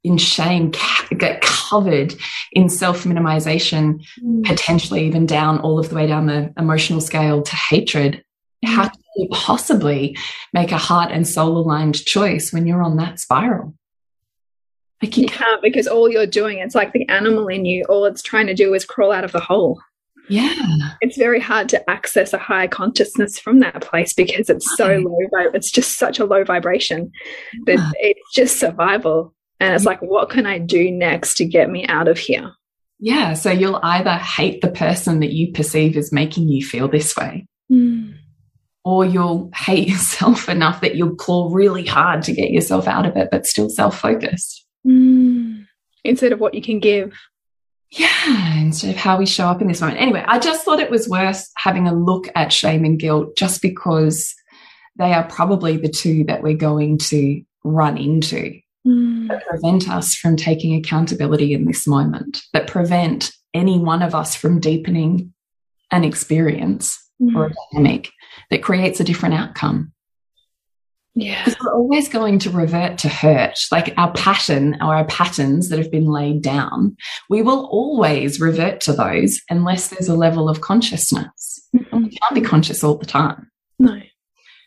[0.04, 0.74] in shame,
[1.18, 2.16] get covered
[2.52, 4.44] in self minimization, mm.
[4.44, 8.24] potentially even down all of the way down the emotional scale to hatred.
[8.66, 8.70] Mm.
[8.70, 10.18] How can you possibly
[10.54, 13.76] make a heart and soul aligned choice when you're on that spiral?
[15.02, 18.06] Like you, you can't because all you're doing, it's like the animal in you, all
[18.06, 19.82] it's trying to do is crawl out of the hole.
[20.30, 20.92] Yeah.
[21.02, 25.50] It's very hard to access a higher consciousness from that place because it's so low.
[25.54, 27.12] It's just such a low vibration
[27.66, 27.92] that yeah.
[27.96, 29.34] it's just survival.
[29.60, 32.54] And it's like, what can I do next to get me out of here?
[33.00, 33.34] Yeah.
[33.34, 37.48] So you'll either hate the person that you perceive as making you feel this way,
[37.72, 38.16] mm.
[38.86, 43.18] or you'll hate yourself enough that you'll claw really hard to get yourself out of
[43.18, 44.66] it, but still self focused.
[44.88, 45.66] Mm.
[46.04, 47.14] Instead of what you can give.
[47.92, 50.00] Yeah, instead of how we show up in this moment.
[50.00, 53.62] Anyway, I just thought it was worth having a look at shame and guilt just
[53.62, 54.34] because
[54.98, 59.28] they are probably the two that we're going to run into mm.
[59.28, 64.36] that prevent us from taking accountability in this moment, that prevent any one of us
[64.36, 65.34] from deepening
[65.92, 67.36] an experience mm.
[67.36, 68.10] or a dynamic
[68.50, 69.92] that creates a different outcome.
[71.14, 71.44] Yeah.
[71.44, 73.60] Because we're always going to revert to hurt.
[73.72, 76.96] Like our pattern or our patterns that have been laid down,
[77.30, 81.68] we will always revert to those unless there's a level of consciousness.
[81.76, 82.04] Mm -hmm.
[82.04, 83.52] We can't be conscious all the time.
[83.78, 84.02] No.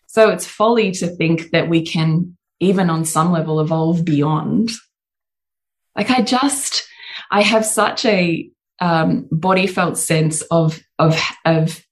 [0.06, 4.70] So it's folly to think that we can even on some level evolve beyond.
[5.96, 6.84] Like I just,
[7.30, 11.84] I have such a um, body felt sense of, of, of,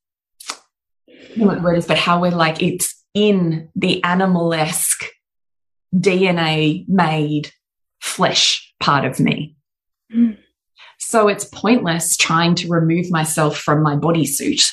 [1.36, 5.04] what the word is, but how we're like, it's in the animalesque
[5.94, 7.50] DNA made
[8.00, 9.56] flesh part of me.
[10.14, 10.38] Mm.
[10.98, 14.70] So it's pointless trying to remove myself from my bodysuit.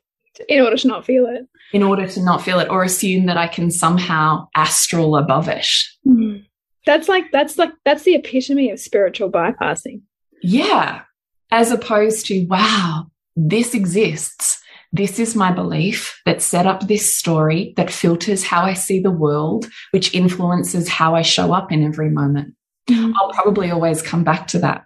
[0.50, 1.48] in order to not feel it.
[1.74, 5.68] In order to not feel it or assume that I can somehow astral above it.
[6.06, 6.46] Mm.
[6.86, 10.02] That's like that's like that's the epitome of spiritual bypassing.
[10.42, 11.04] Yeah.
[11.52, 14.61] As opposed to, wow, this exists.
[14.92, 19.12] This is my belief that set up this story that filters how I see the
[19.12, 22.56] world, which influences how I show up in every moment.
[22.90, 23.14] Mm.
[23.16, 24.86] I'll probably always come back to that.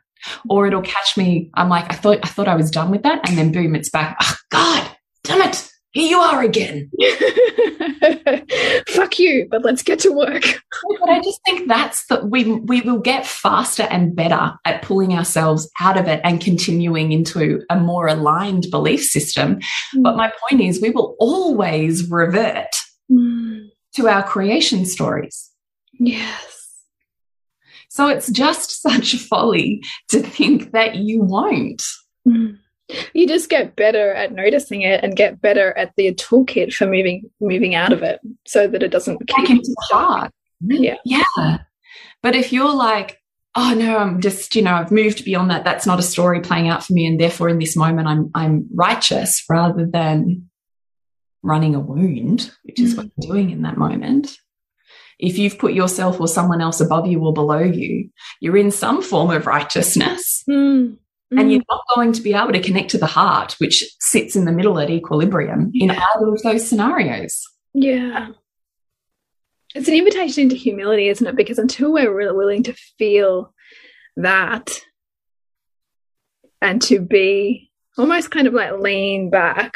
[0.50, 1.50] Or it'll catch me.
[1.54, 3.28] I'm like, I thought I thought I was done with that.
[3.28, 4.18] And then boom, it's back.
[4.22, 4.92] Oh, God,
[5.24, 6.92] damn it here you are again.
[8.90, 10.44] Fuck you, but let's get to work.
[11.00, 15.14] but I just think that's that we we will get faster and better at pulling
[15.14, 19.60] ourselves out of it and continuing into a more aligned belief system.
[19.96, 20.04] Mm.
[20.04, 22.76] But my point is we will always revert
[23.10, 23.70] mm.
[23.96, 25.50] to our creation stories.
[25.94, 26.74] Yes.
[27.88, 31.84] So it's just such folly to think that you won't.
[32.28, 32.58] Mm
[33.14, 37.30] you just get better at noticing it and get better at the toolkit for moving
[37.40, 40.32] moving out of it so that it doesn't keep into the heart.
[40.62, 40.98] Yeah.
[41.04, 41.58] Yeah.
[42.22, 43.20] But if you're like,
[43.56, 45.64] oh no, I'm just, you know, I've moved beyond that.
[45.64, 47.06] That's not a story playing out for me.
[47.06, 50.50] And therefore in this moment I'm I'm righteous rather than
[51.42, 52.98] running a wound, which is mm.
[52.98, 54.38] what you're doing in that moment.
[55.18, 58.10] If you've put yourself or someone else above you or below you,
[58.42, 60.44] you're in some form of righteousness.
[60.50, 60.98] Mm.
[61.36, 61.42] Mm.
[61.42, 64.46] And you're not going to be able to connect to the heart, which sits in
[64.46, 67.44] the middle at equilibrium in either of those scenarios.
[67.74, 68.30] Yeah.
[69.74, 71.36] It's an invitation into humility, isn't it?
[71.36, 73.54] Because until we're really willing to feel
[74.16, 74.80] that
[76.62, 79.76] and to be almost kind of like lean back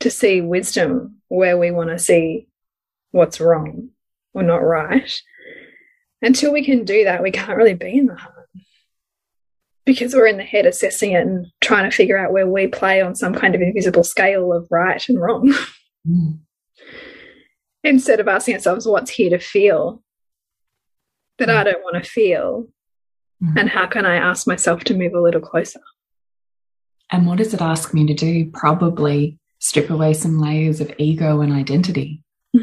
[0.00, 2.48] to see wisdom where we want to see
[3.10, 3.88] what's wrong
[4.34, 5.20] or not right,
[6.20, 8.37] until we can do that, we can't really be in the heart
[9.88, 13.00] because we're in the head assessing it and trying to figure out where we play
[13.00, 15.52] on some kind of invisible scale of right and wrong.
[16.06, 16.38] Mm.
[17.82, 20.02] Instead of asking ourselves, what's here to feel
[21.38, 21.54] that mm.
[21.54, 22.68] I don't want to feel?
[23.42, 23.60] Mm.
[23.60, 25.80] And how can I ask myself to move a little closer?
[27.10, 28.48] And what does it ask me to do?
[28.52, 32.22] Probably strip away some layers of ego and identity.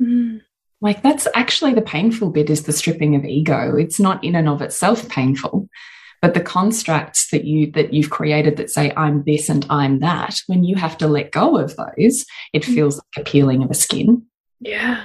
[0.00, 0.41] Mm.
[0.82, 3.76] Like that's actually the painful bit is the stripping of ego.
[3.76, 5.68] It's not in and of itself painful,
[6.20, 10.40] but the constructs that you that you've created that say I'm this and I'm that,
[10.48, 12.74] when you have to let go of those, it mm.
[12.74, 14.26] feels like a peeling of a skin.
[14.58, 15.04] Yeah.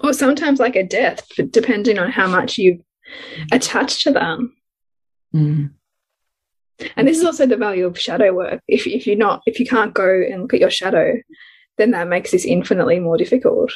[0.00, 2.80] Or sometimes like a death, depending on how much you've
[3.52, 4.56] attached to them.
[5.34, 5.72] Mm.
[6.96, 8.62] And this is also the value of shadow work.
[8.66, 11.16] If if you're not if you can't go and look at your shadow,
[11.76, 13.72] then that makes this infinitely more difficult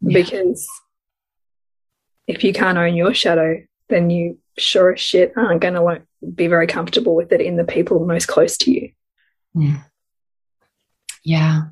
[0.00, 0.22] yeah.
[0.22, 0.66] because
[2.26, 6.02] if you can't own your shadow, then you sure as shit aren't going to
[6.34, 8.90] be very comfortable with it in the people most close to you.
[9.56, 9.84] Mm.
[11.24, 11.62] Yeah.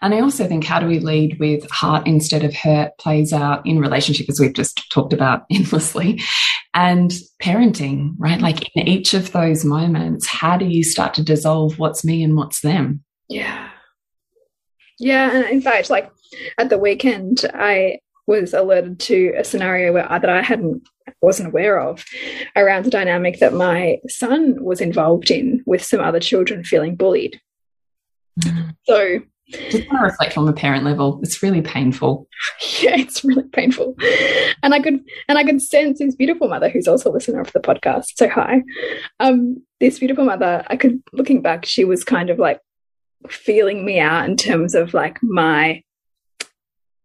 [0.00, 3.66] And I also think how do we lead with heart instead of hurt plays out
[3.66, 6.22] in relationship, as we've just talked about endlessly,
[6.72, 8.40] and parenting, right?
[8.40, 12.36] Like in each of those moments, how do you start to dissolve what's me and
[12.36, 13.04] what's them?
[13.28, 13.68] Yeah.
[14.98, 15.36] Yeah.
[15.36, 16.10] And in fact, like
[16.58, 20.82] at the weekend, I was alerted to a scenario where that I hadn't
[21.20, 22.04] wasn't aware of
[22.56, 27.40] around the dynamic that my son was involved in with some other children feeling bullied.
[28.40, 28.74] Mm.
[28.84, 31.20] So just want to reflect on the parent level.
[31.22, 32.28] It's really painful.
[32.80, 33.94] Yeah, it's really painful.
[34.62, 37.52] And I could and I could sense this beautiful mother who's also a listener of
[37.52, 38.06] the podcast.
[38.16, 38.62] So hi.
[39.20, 42.60] Um, this beautiful mother, I could looking back, she was kind of like
[43.28, 45.82] feeling me out in terms of like my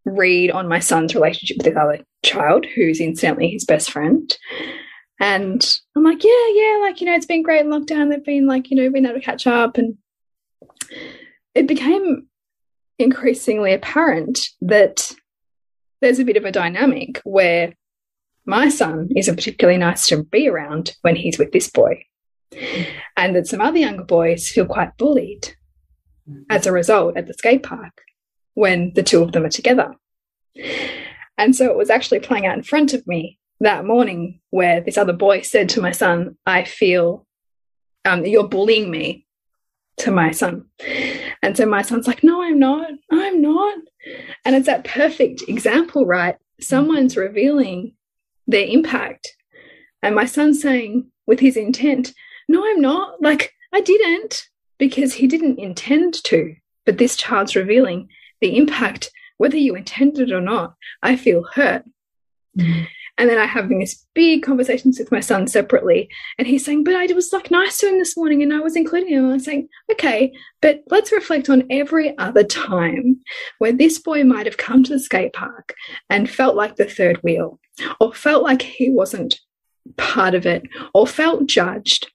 [0.05, 4.35] read on my son's relationship with this other child who's incidentally his best friend.
[5.19, 8.09] And I'm like, yeah, yeah, like, you know, it's been great in lockdown.
[8.09, 9.77] They've been like, you know, been able to catch up.
[9.77, 9.97] And
[11.53, 12.27] it became
[12.97, 15.11] increasingly apparent that
[16.01, 17.73] there's a bit of a dynamic where
[18.45, 22.03] my son isn't particularly nice to be around when he's with this boy.
[23.17, 25.53] And that some other younger boys feel quite bullied
[26.27, 26.43] mm-hmm.
[26.49, 28.01] as a result at the skate park
[28.59, 29.95] when the two of them are together.
[31.37, 34.97] And so it was actually playing out in front of me that morning where this
[34.97, 37.25] other boy said to my son, I feel
[38.03, 39.25] um, you're bullying me
[39.99, 40.65] to my son.
[41.41, 42.91] And so my son's like, No, I'm not.
[43.09, 43.77] I'm not.
[44.43, 46.35] And it's that perfect example, right?
[46.59, 47.95] Someone's revealing
[48.45, 49.35] their impact.
[50.03, 52.13] And my son's saying, with his intent,
[52.49, 53.21] No, I'm not.
[53.21, 54.47] Like, I didn't,
[54.77, 56.55] because he didn't intend to
[56.89, 58.09] but this child's revealing
[58.41, 60.75] the impact, whether you intended it or not.
[61.01, 61.83] I feel hurt.
[62.57, 62.87] Mm.
[63.17, 66.95] And then I having this big conversations with my son separately, and he's saying, "But
[66.95, 69.39] I was like nice to him this morning, and I was including him." And I'm
[69.41, 70.31] saying, "Okay,
[70.61, 73.19] but let's reflect on every other time
[73.57, 75.75] where this boy might have come to the skate park
[76.09, 77.59] and felt like the third wheel,
[77.99, 79.41] or felt like he wasn't
[79.97, 80.63] part of it,
[80.93, 82.09] or felt judged."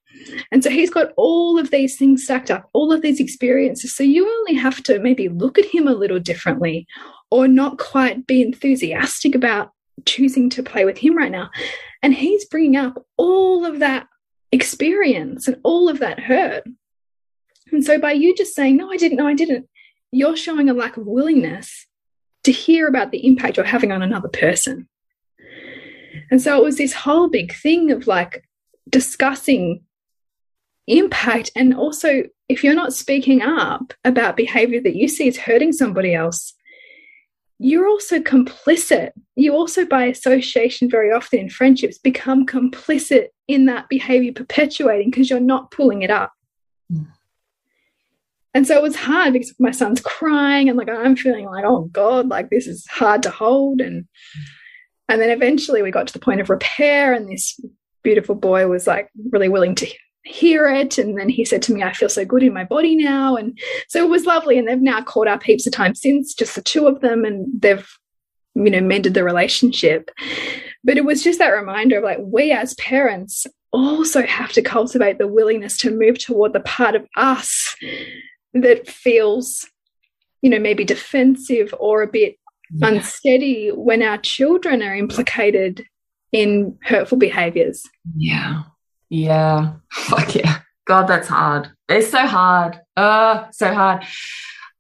[0.51, 3.95] And so he's got all of these things stacked up, all of these experiences.
[3.95, 6.87] So you only have to maybe look at him a little differently
[7.31, 9.71] or not quite be enthusiastic about
[10.07, 11.51] choosing to play with him right now.
[12.03, 14.07] And he's bringing up all of that
[14.53, 16.65] experience and all of that hurt.
[17.73, 19.69] And so by you just saying, no, I didn't, no, I didn't,
[20.13, 21.87] you're showing a lack of willingness
[22.45, 24.89] to hear about the impact you're having on another person.
[26.31, 28.45] And so it was this whole big thing of like
[28.89, 29.83] discussing
[30.87, 31.51] impact.
[31.57, 36.15] And also, if you're not speaking up about behavior that you see is hurting somebody
[36.15, 36.55] else,
[37.59, 39.13] you're also complicit.
[39.37, 45.31] You also, by association, very often in friendships, become complicit in that behavior perpetuating because
[45.31, 46.33] you're not pulling it up.
[46.93, 47.07] Mm.
[48.55, 51.89] And so it was hard because my son's crying and like I'm feeling like, oh
[51.93, 53.81] God, like this is hard to hold.
[53.81, 54.07] And
[55.09, 57.59] and then eventually we got to the point of repair, and this
[58.03, 59.87] beautiful boy was like really willing to
[60.25, 60.99] hear it.
[60.99, 63.37] And then he said to me, I feel so good in my body now.
[63.37, 63.59] And
[63.89, 64.59] so it was lovely.
[64.59, 67.47] And they've now caught up heaps of time since, just the two of them, and
[67.61, 67.87] they've,
[68.55, 70.11] you know, mended the relationship.
[70.83, 75.19] But it was just that reminder of like, we as parents also have to cultivate
[75.19, 77.75] the willingness to move toward the part of us
[78.53, 79.69] that feels,
[80.43, 82.37] you know, maybe defensive or a bit
[82.71, 82.89] yeah.
[82.89, 85.85] unsteady when our children are implicated
[86.33, 87.83] in hurtful behaviors.
[88.17, 88.63] Yeah.
[89.09, 89.75] Yeah.
[89.91, 90.61] Fuck yeah.
[90.87, 91.71] God, that's hard.
[91.89, 92.81] It's so hard.
[92.97, 94.05] Uh, so hard.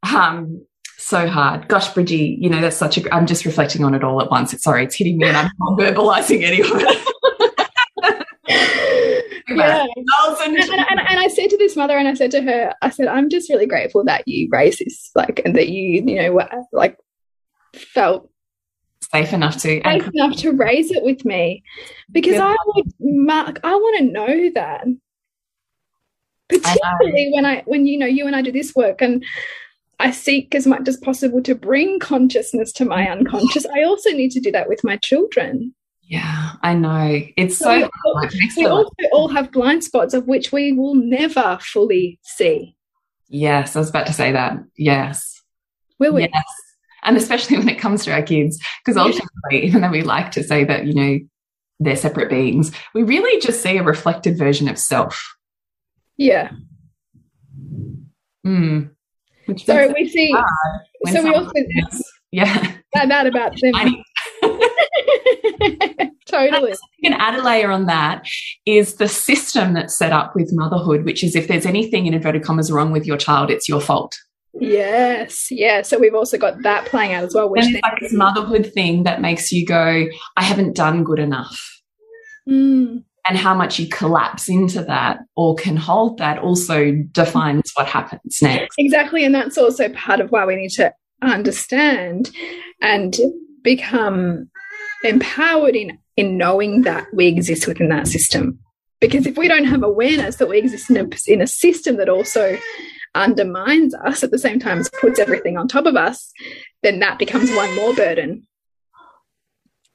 [0.03, 0.67] Um,
[0.99, 1.69] so hard.
[1.69, 4.53] Gosh, Bridgie, you know, that's such a, I'm just reflecting on it all at once.
[4.53, 7.09] It's sorry, it's hitting me and I'm not verbalizing any of it.
[9.49, 9.87] yeah.
[9.97, 12.91] And, and, and, and, I said to this mother, and I said to her, I
[12.91, 16.41] said, I'm just really grateful that you raised this, like, and that you, you know,
[16.73, 16.99] like,
[17.75, 18.31] felt
[19.11, 21.63] safe enough to safe enough to raise it with me.
[22.11, 24.87] Because I would mark I want to know that.
[26.49, 29.25] Particularly I when I when you know you and I do this work and
[30.01, 34.31] I seek as much as possible to bring consciousness to my unconscious I also need
[34.33, 35.75] to do that with my children.
[36.03, 37.23] Yeah I know.
[37.37, 37.89] It's so, so
[38.31, 42.77] we, we also all have blind spots of which we will never fully see.
[43.29, 44.59] Yes I was about to say that.
[44.77, 45.43] Yes.
[45.99, 46.23] Will we?
[46.23, 46.64] Yes
[47.05, 50.43] and especially when it comes to our kids because ultimately even though we like to
[50.43, 51.19] say that you know
[51.81, 55.37] they're separate beings we really just see a reflected version of self
[56.17, 56.51] yeah
[58.47, 58.89] mm.
[59.59, 60.35] so we see
[61.13, 61.53] so we also
[62.33, 63.75] yeah that, that about them
[66.27, 66.75] totally.
[67.03, 68.27] Can add a layer on that
[68.67, 72.45] is the system that's set up with motherhood, which is if there's anything in inverted
[72.45, 74.17] commas wrong with your child, it's your fault.
[74.61, 75.83] Yes, yeah.
[75.83, 77.51] So we've also got that playing out as well.
[77.51, 81.19] Which and it's like this motherhood thing that makes you go, I haven't done good
[81.19, 81.61] enough.
[82.49, 83.05] Mm.
[83.27, 88.39] And how much you collapse into that or can hold that also defines what happens
[88.43, 88.75] next.
[88.79, 89.25] Exactly.
[89.25, 90.93] And that's also part of why we need to
[91.23, 92.31] understand
[92.83, 93.17] and
[93.63, 94.51] become
[95.05, 98.59] empowered in, in knowing that we exist within that system.
[99.01, 102.11] Because if we don't have awareness that we exist in a, in a system that
[102.11, 102.59] also
[103.15, 106.33] undermines us at the same time as puts everything on top of us,
[106.83, 108.47] then that becomes one more burden.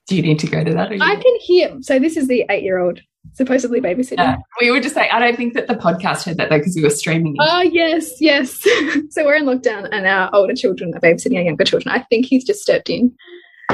[0.08, 0.92] Do you need to go to that?
[0.92, 1.78] I can hear.
[1.82, 3.02] So this is the eight-year-old
[3.34, 4.18] supposedly babysitting.
[4.18, 4.38] Yeah.
[4.60, 6.84] We were just saying, I don't think that the podcast heard that though because we
[6.84, 7.36] were streaming.
[7.36, 7.42] It.
[7.42, 8.60] Oh yes, yes.
[9.10, 11.94] so we're in lockdown, and our older children are babysitting our younger children.
[11.94, 13.16] I think he's just stepped in.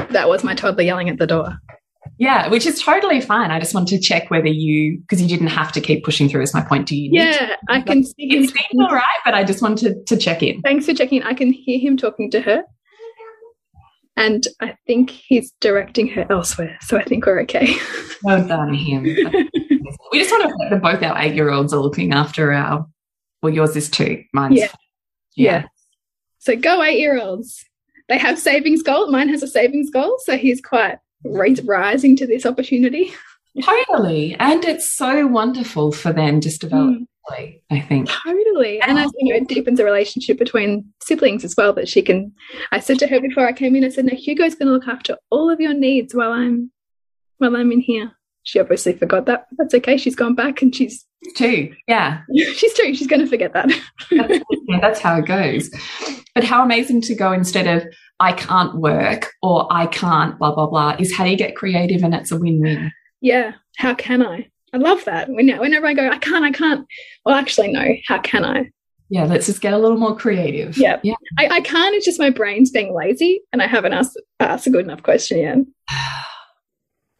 [0.09, 1.57] That was my toddler yelling at the door.
[2.17, 3.51] Yeah, which is totally fine.
[3.51, 6.43] I just want to check whether you, because you didn't have to keep pushing through,
[6.43, 6.87] is my point.
[6.87, 7.09] Do you?
[7.11, 10.61] Yeah, I can see It's all right, but I just wanted to check in.
[10.61, 11.23] Thanks for checking.
[11.23, 12.63] I can hear him talking to her.
[14.17, 16.77] And I think he's directing her elsewhere.
[16.81, 17.75] So I think we're okay.
[18.23, 19.03] Well done, him.
[19.03, 22.87] we just want to that both our eight year olds are looking after our,
[23.43, 24.23] well, yours is two.
[24.33, 24.67] Mine's, yeah.
[25.35, 25.51] yeah.
[25.51, 25.63] yeah.
[26.39, 27.63] So go eight year olds.
[28.07, 29.11] They have savings goal.
[29.11, 30.17] Mine has a savings goal.
[30.23, 33.13] So he's quite rising to this opportunity.
[33.61, 34.35] Totally.
[34.39, 37.59] And it's so wonderful for them just developmentally, mm.
[37.71, 38.09] I think.
[38.09, 38.81] Totally.
[38.81, 42.33] And as you know, it deepens the relationship between siblings as well that she can
[42.71, 45.17] I said to her before I came in, I said, now Hugo's gonna look after
[45.29, 46.71] all of your needs while I'm
[47.37, 48.11] while I'm in here.
[48.43, 49.47] she obviously forgot that.
[49.57, 49.97] That's okay.
[49.97, 51.05] She's gone back and she's
[51.35, 51.73] two.
[51.87, 52.21] Yeah.
[52.55, 52.93] she's two.
[52.95, 53.67] She's going to forget that.
[54.11, 55.69] that's, yeah, that's how it goes.
[56.33, 57.87] But how amazing to go instead of,
[58.19, 62.13] I can't work or I can't, blah, blah, blah, is how you get creative and
[62.13, 62.91] it's a win win.
[63.21, 63.53] Yeah.
[63.77, 64.49] How can I?
[64.73, 65.29] I love that.
[65.29, 66.85] Whenever I go, I can't, I can't.
[67.25, 67.95] Well, actually, no.
[68.07, 68.71] How can I?
[69.09, 70.77] Yeah, let's just get a little more creative.
[70.77, 70.99] Yeah.
[71.03, 71.15] yeah.
[71.37, 71.95] I, I can't.
[71.95, 75.37] It's just my brain's being lazy and I haven't asked, asked a good enough question
[75.39, 75.57] yet.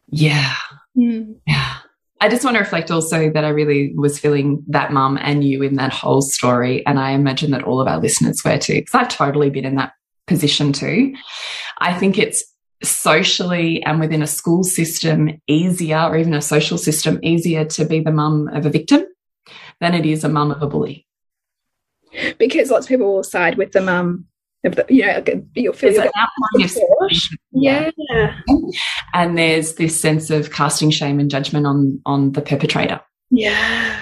[0.08, 0.54] yeah.
[0.96, 1.36] Mm.
[1.46, 1.76] Yeah.
[2.20, 5.62] I just want to reflect also that I really was feeling that mum and you
[5.62, 6.84] in that whole story.
[6.86, 9.76] And I imagine that all of our listeners were too, because I've totally been in
[9.76, 9.92] that
[10.26, 11.14] position to.
[11.78, 12.44] I think it's
[12.82, 18.00] socially and within a school system easier, or even a social system easier to be
[18.00, 19.04] the mum of a victim
[19.80, 21.06] than it is a mum of a bully.
[22.38, 24.26] Because lots of people will side with the mum
[24.62, 25.22] the, you know,
[25.54, 26.10] you'll feel you'll
[27.52, 27.90] yeah.
[27.96, 28.36] yeah.
[29.14, 33.00] And there's this sense of casting shame and judgment on on the perpetrator.
[33.30, 34.00] Yeah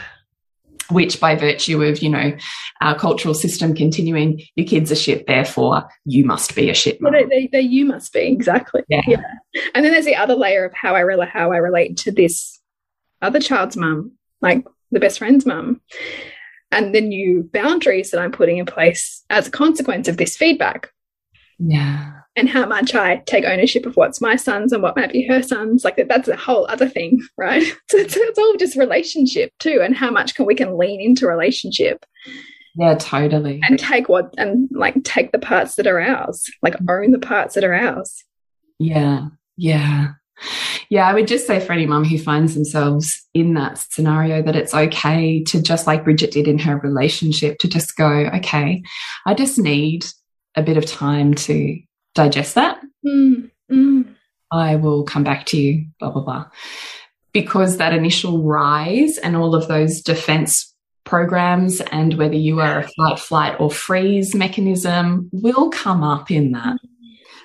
[0.90, 2.32] which by virtue of you know
[2.80, 7.12] our cultural system continuing your kids are shit therefore you must be a shit well,
[7.12, 8.82] they, they, you must be exactly.
[8.88, 9.02] Yeah.
[9.06, 9.22] yeah.
[9.74, 12.60] and then there's the other layer of how i really how i relate to this
[13.22, 14.64] other child's mum like
[14.94, 15.80] the best friend's mum.
[16.70, 20.90] And the new boundaries that i'm putting in place as a consequence of this feedback.
[21.58, 25.26] Yeah and how much I take ownership of what's my son's and what might be
[25.26, 25.84] her son's.
[25.84, 27.62] Like that, that's a whole other thing, right?
[27.90, 31.28] So it's, it's all just relationship too, and how much can we can lean into
[31.28, 32.04] relationship.
[32.76, 33.60] Yeah, totally.
[33.68, 36.90] And take what and like take the parts that are ours, like mm-hmm.
[36.90, 38.24] own the parts that are ours.
[38.78, 40.12] Yeah, yeah.
[40.90, 44.56] Yeah, I would just say for any mum who finds themselves in that scenario that
[44.56, 48.82] it's okay to just like Bridget did in her relationship to just go, okay,
[49.26, 50.04] I just need
[50.56, 51.78] a bit of time to
[52.14, 52.80] digest that.
[53.06, 54.14] Mm, mm.
[54.50, 56.46] I will come back to you, blah, blah, blah.
[57.32, 60.72] Because that initial rise and all of those defense
[61.04, 66.52] programs and whether you are a fight, flight, or freeze mechanism will come up in
[66.52, 66.78] that.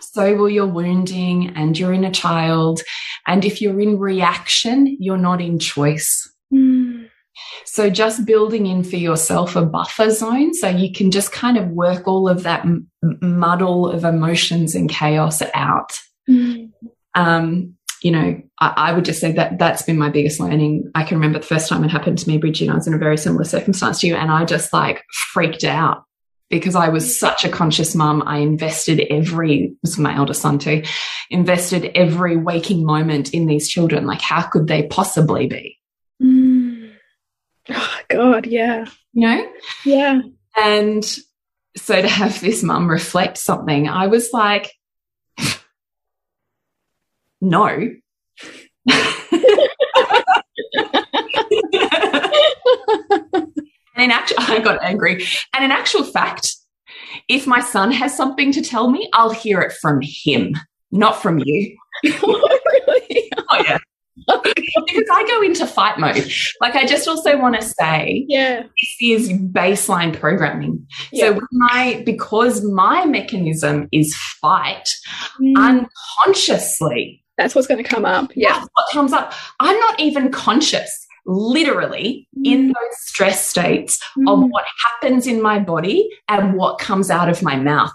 [0.02, 2.82] So will your wounding and your inner child.
[3.28, 6.32] And if you're in reaction, you're not in choice.
[6.54, 6.79] Mm.
[7.72, 11.70] So just building in for yourself a buffer zone so you can just kind of
[11.70, 12.66] work all of that
[13.22, 15.92] muddle of emotions and chaos out.
[16.28, 16.72] Mm.
[17.14, 20.90] Um, you know, I, I, would just say that that's been my biggest learning.
[20.96, 22.98] I can remember the first time it happened to me, Bridget, I was in a
[22.98, 26.06] very similar circumstance to you, and I just like freaked out
[26.50, 28.24] because I was such a conscious mum.
[28.26, 30.82] I invested every, this was my eldest son too,
[31.30, 34.08] invested every waking moment in these children.
[34.08, 35.79] Like, how could they possibly be?
[38.10, 38.86] God, yeah.
[39.14, 39.52] You know?
[39.86, 40.22] Yeah.
[40.56, 41.04] And
[41.78, 44.72] so to have this mum reflect something, I was like,
[47.42, 47.68] no.
[47.68, 47.94] and
[53.96, 55.26] in actual, I got angry.
[55.54, 56.56] And in actual fact,
[57.28, 60.56] if my son has something to tell me, I'll hear it from him,
[60.92, 61.78] not from you.
[62.24, 63.32] oh, really?
[63.50, 63.78] Oh, yeah.
[64.28, 66.32] Because I go into fight mode.
[66.62, 70.86] Like I just also want to say, yeah, this is baseline programming.
[71.12, 71.34] Yeah.
[71.34, 74.88] So my because my mechanism is fight,
[75.42, 75.56] mm.
[75.58, 78.32] unconsciously, that's what's going to come up.
[78.36, 79.34] Yeah, what comes up.
[79.60, 81.06] I'm not even conscious.
[81.26, 82.52] Literally mm.
[82.52, 84.32] in those stress states mm.
[84.32, 87.92] of what happens in my body and what comes out of my mouth.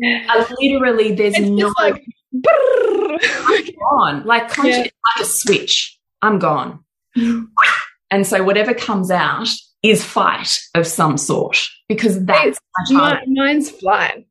[0.00, 0.26] Yeah.
[0.30, 2.02] Uh, literally, there's it's no like
[2.32, 4.24] I'm gone.
[4.24, 4.78] Like yeah.
[4.78, 5.98] like a switch.
[6.22, 6.84] I'm gone.
[7.16, 7.46] Mm.
[8.10, 9.48] and so whatever comes out
[9.82, 12.60] is fight of some sort because that's
[12.90, 14.26] my mine's flight.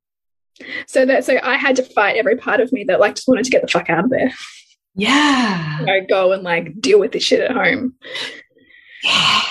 [0.87, 3.45] So that so I had to fight every part of me that like just wanted
[3.45, 4.31] to get the fuck out of there.
[4.95, 5.79] Yeah.
[5.79, 7.95] You know, go and like deal with this shit at home.
[9.03, 9.41] Yeah.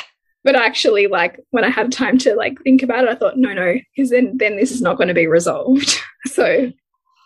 [0.44, 3.52] But actually, like when I had time to like think about it, I thought, no,
[3.52, 5.98] no, because then then this is not going to be resolved.
[6.26, 6.72] so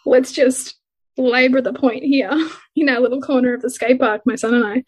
[0.06, 0.76] let's just
[1.16, 2.32] labor the point here
[2.76, 4.84] in our little corner of the skate park, my son and I.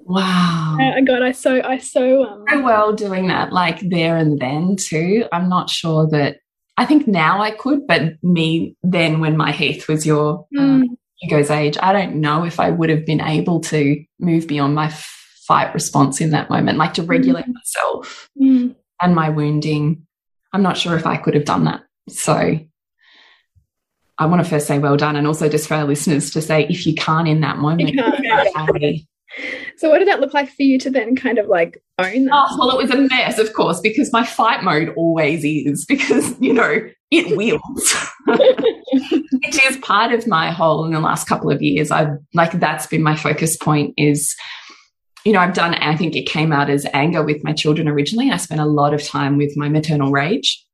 [0.00, 0.78] Wow.
[0.80, 4.76] Uh, God, I so I so um very well doing that like there and then
[4.76, 5.26] too.
[5.32, 6.38] I'm not sure that
[6.76, 10.60] I think now I could, but me then when my Heath was your mm.
[10.60, 14.74] um, Hugo's age, I don't know if I would have been able to move beyond
[14.74, 14.92] my
[15.46, 17.54] fight response in that moment, like to regulate mm.
[17.54, 18.74] myself mm.
[19.00, 20.06] and my wounding.
[20.52, 21.82] I'm not sure if I could have done that.
[22.08, 22.60] So
[24.18, 26.66] I want to first say well done, and also just for our listeners to say
[26.68, 27.98] if you can't in that moment.
[29.76, 32.32] So what did that look like for you to then kind of like own that?
[32.32, 36.40] Oh, well, it was a mess, of course, because my fight mode always is because,
[36.40, 37.94] you know, it wheels.
[38.26, 41.90] Which is part of my whole in the last couple of years.
[41.90, 44.34] I've like that's been my focus point is
[45.26, 48.30] you know, I've done, I think it came out as anger with my children originally.
[48.30, 50.64] I spent a lot of time with my maternal rage.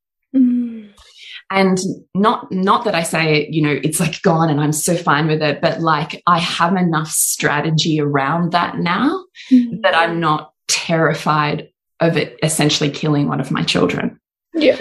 [1.55, 1.79] And
[2.15, 5.43] not, not that I say, you know, it's like gone and I'm so fine with
[5.43, 9.83] it, but like I have enough strategy around that now mm.
[9.83, 11.69] that I'm not terrified
[12.01, 14.19] of it essentially killing one of my children.
[14.55, 14.81] Yeah.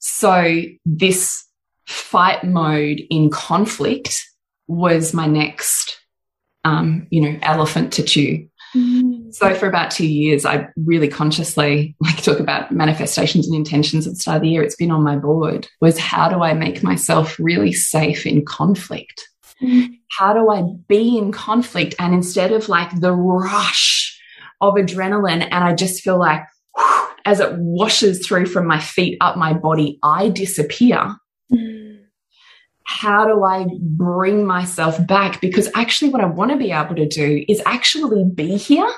[0.00, 1.44] So this
[1.86, 4.22] fight mode in conflict
[4.66, 5.98] was my next,
[6.64, 9.01] um, you know, elephant to chew Mm.
[9.42, 14.12] So for about two years, I really consciously like talk about manifestations and intentions at
[14.14, 14.62] the start of the year.
[14.62, 19.28] It's been on my board was how do I make myself really safe in conflict?
[19.60, 19.98] Mm.
[20.12, 21.96] How do I be in conflict?
[21.98, 24.16] And instead of like the rush
[24.60, 26.42] of adrenaline, and I just feel like
[26.76, 31.16] whew, as it washes through from my feet up my body, I disappear
[32.84, 35.40] how do I bring myself back?
[35.40, 38.88] Because actually, what I want to be able to do is actually be here,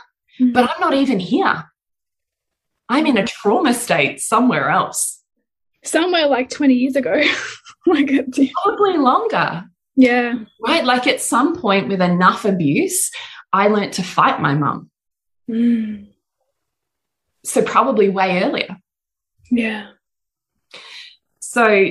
[0.40, 0.52] mm -hmm.
[0.52, 1.70] but I'm not even here.
[2.88, 5.22] I'm in a trauma state somewhere else.
[5.84, 7.12] Somewhere like 20 years ago.
[7.86, 8.10] like
[8.62, 9.64] Probably longer.
[9.96, 10.34] Yeah.
[10.66, 10.84] Right.
[10.84, 13.10] Like at some point with enough abuse,
[13.52, 14.90] I learned to fight my mum.
[15.48, 16.08] Mm.
[17.44, 18.76] So probably way earlier.
[19.50, 19.90] Yeah.
[21.40, 21.90] So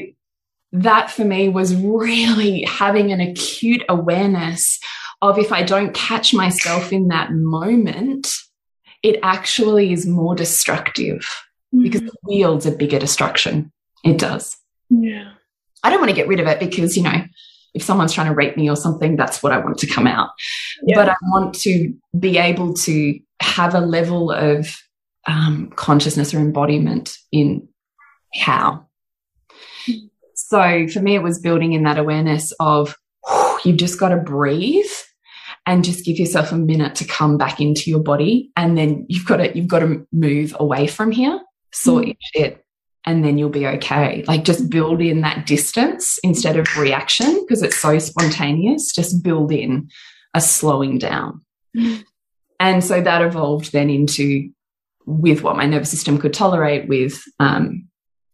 [0.74, 4.80] that for me was really having an acute awareness
[5.24, 8.32] of if I don't catch myself in that moment,
[9.02, 11.22] it actually is more destructive
[11.74, 13.72] mm because it wields a bigger destruction.
[14.06, 14.56] It does.
[14.92, 15.32] Yeah.
[15.82, 17.24] I don't want to get rid of it because, you know,
[17.74, 20.30] if someone's trying to rape me or something, that's what I want to come out.
[20.86, 20.98] Yeah.
[20.98, 24.76] But I want to be able to have a level of
[25.26, 27.68] um, consciousness or embodiment in
[28.36, 28.86] how
[30.36, 32.96] so for me, it was building in that awareness of
[33.64, 34.86] you've just got to breathe
[35.66, 38.52] and just give yourself a minute to come back into your body.
[38.58, 41.40] And then you've got to, you've got to move away from here,
[41.72, 42.18] sort mm.
[42.34, 42.66] shit,
[43.06, 44.24] and then you'll be okay.
[44.28, 48.94] Like just build in that distance instead of reaction because it's so spontaneous.
[48.94, 49.90] Just build in
[50.34, 51.42] a slowing down.
[51.76, 52.04] Mm.
[52.60, 54.50] And so that evolved then into
[55.06, 57.90] with what my nervous system could tolerate with um,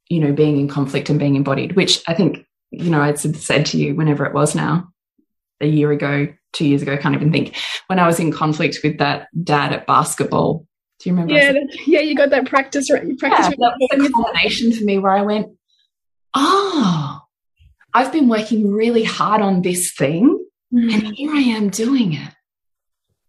[0.10, 3.66] you know, being in conflict and being embodied, which I think, you know, I'd said
[3.68, 4.92] to you whenever it was now,
[5.62, 7.56] a year ago, two years ago, I can't even think,
[7.88, 10.66] when I was in conflict with that dad at basketball.
[11.00, 11.34] Do you remember?
[11.34, 11.54] Yeah,
[11.86, 13.18] yeah, you got that practice right.
[13.18, 15.48] Practice yeah, that was a combination for me where I went,
[16.34, 17.22] oh,
[17.94, 20.94] I've been working really hard on this thing, mm.
[20.94, 22.34] and here I am doing it.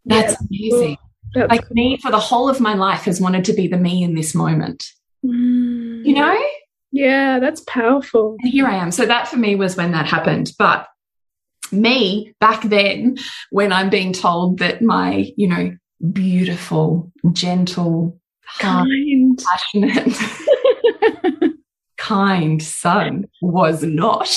[0.05, 0.97] That's yeah, amazing.
[1.35, 1.75] That's like cool.
[1.75, 4.35] me for the whole of my life has wanted to be the me in this
[4.35, 4.85] moment.
[5.25, 6.05] Mm.
[6.05, 6.45] You know?
[6.93, 8.37] Yeah, that's powerful.
[8.41, 8.91] And here I am.
[8.91, 10.53] So that for me was when that happened.
[10.59, 10.89] But
[11.73, 13.17] me back then,
[13.51, 15.77] when I'm being told that my, you know,
[16.13, 18.19] beautiful, gentle,
[18.59, 20.17] kind, passionate,
[21.99, 24.35] kind son was not.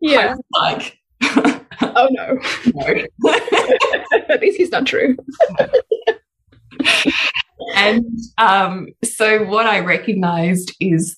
[0.00, 0.34] Yeah.
[0.52, 2.38] like, oh no.
[2.74, 3.32] No.
[4.28, 5.16] At least he's not true.
[7.76, 8.04] and
[8.38, 11.16] um, so what I recognized is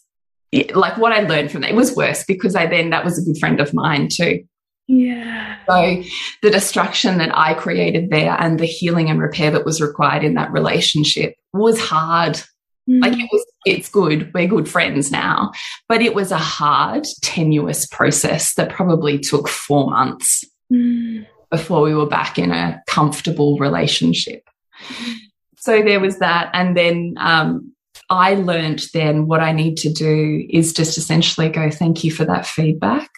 [0.74, 3.24] like what I learned from that, it was worse because I then, that was a
[3.24, 4.44] good friend of mine too.
[4.88, 5.56] Yeah.
[5.68, 6.02] So
[6.42, 10.34] the destruction that I created there and the healing and repair that was required in
[10.34, 12.40] that relationship was hard.
[12.88, 13.02] Mm.
[13.02, 14.32] Like it was, it's good.
[14.32, 15.50] We're good friends now,
[15.88, 21.26] but it was a hard, tenuous process that probably took four months mm.
[21.50, 24.44] before we were back in a comfortable relationship.
[24.88, 25.14] Mm.
[25.56, 26.50] So there was that.
[26.52, 27.72] And then, um,
[28.08, 32.24] I learned then what I need to do is just essentially go, thank you for
[32.24, 33.10] that feedback.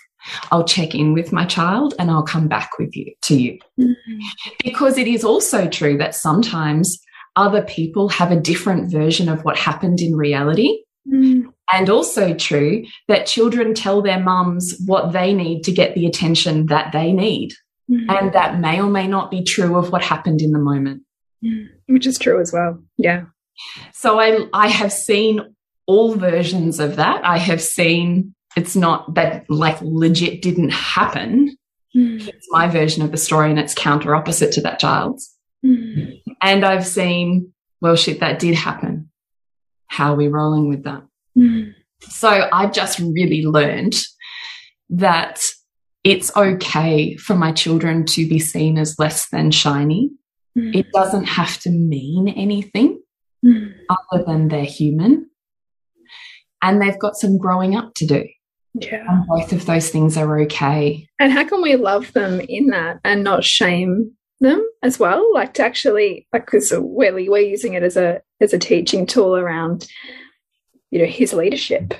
[0.50, 3.58] I'll check in with my child and I'll come back with you to you.
[3.76, 4.20] Mm -hmm.
[4.64, 6.98] Because it is also true that sometimes
[7.36, 10.70] other people have a different version of what happened in reality.
[11.06, 11.52] Mm.
[11.72, 16.66] And also true that children tell their mums what they need to get the attention
[16.66, 17.52] that they need.
[17.86, 18.16] Mm -hmm.
[18.16, 21.02] And that may or may not be true of what happened in the moment.
[21.42, 21.68] Mm.
[21.86, 22.82] Which is true as well.
[22.96, 23.24] Yeah.
[23.92, 25.54] So I, I have seen
[25.86, 27.24] all versions of that.
[27.24, 31.56] I have seen it's not that like legit didn't happen.
[31.96, 32.26] Mm.
[32.28, 35.34] It's my version of the story and it's counter opposite to that child's.
[35.64, 36.20] Mm.
[36.42, 39.10] And I've seen, well, shit, that did happen.
[39.86, 41.02] How are we rolling with that?
[41.36, 41.72] Mm.
[42.00, 43.94] So I've just really learned
[44.90, 45.42] that
[46.04, 50.10] it's okay for my children to be seen as less than shiny
[50.58, 50.74] Mm.
[50.74, 53.00] It doesn't have to mean anything
[53.44, 53.72] mm.
[53.88, 55.30] other than they're human.
[56.62, 58.24] And they've got some growing up to do.
[58.74, 59.04] Yeah.
[59.08, 61.08] And both of those things are okay.
[61.18, 65.32] And how can we love them in that and not shame them as well?
[65.34, 69.36] Like to actually, like, because we're, we're using it as a as a teaching tool
[69.36, 69.88] around,
[70.90, 71.94] you know, his leadership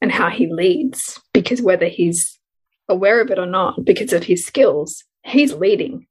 [0.00, 1.20] and how he leads.
[1.32, 2.38] Because whether he's
[2.88, 6.06] aware of it or not, because of his skills, he's leading.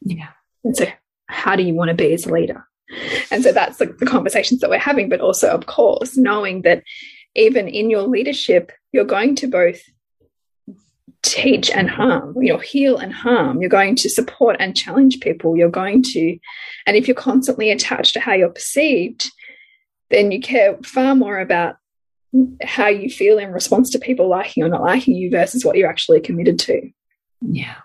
[0.00, 0.30] Yeah.
[0.64, 0.86] And so,
[1.26, 2.66] how do you want to be as a leader?
[3.30, 6.82] And so that's the, the conversations that we're having, but also, of course, knowing that
[7.34, 9.80] even in your leadership, you're going to both
[11.24, 13.60] teach and harm, you know, heal and harm.
[13.60, 15.56] You're going to support and challenge people.
[15.56, 16.38] You're going to,
[16.86, 19.32] and if you're constantly attached to how you're perceived,
[20.10, 21.74] then you care far more about
[22.62, 25.90] how you feel in response to people liking or not liking you versus what you're
[25.90, 26.88] actually committed to.
[27.40, 27.76] Yeah.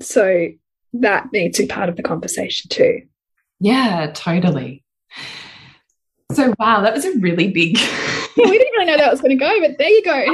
[0.00, 0.48] So
[0.94, 3.02] that needs to be part of the conversation too.
[3.60, 4.82] Yeah, totally.
[6.32, 7.76] So, wow, that was a really big.
[8.36, 10.24] yeah, we didn't really know that was going to go, but there you go.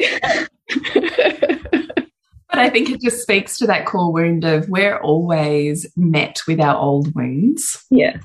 [2.51, 6.61] but I think it just speaks to that core wound of we're always met with
[6.61, 7.85] our old wounds.
[7.91, 8.23] Yes.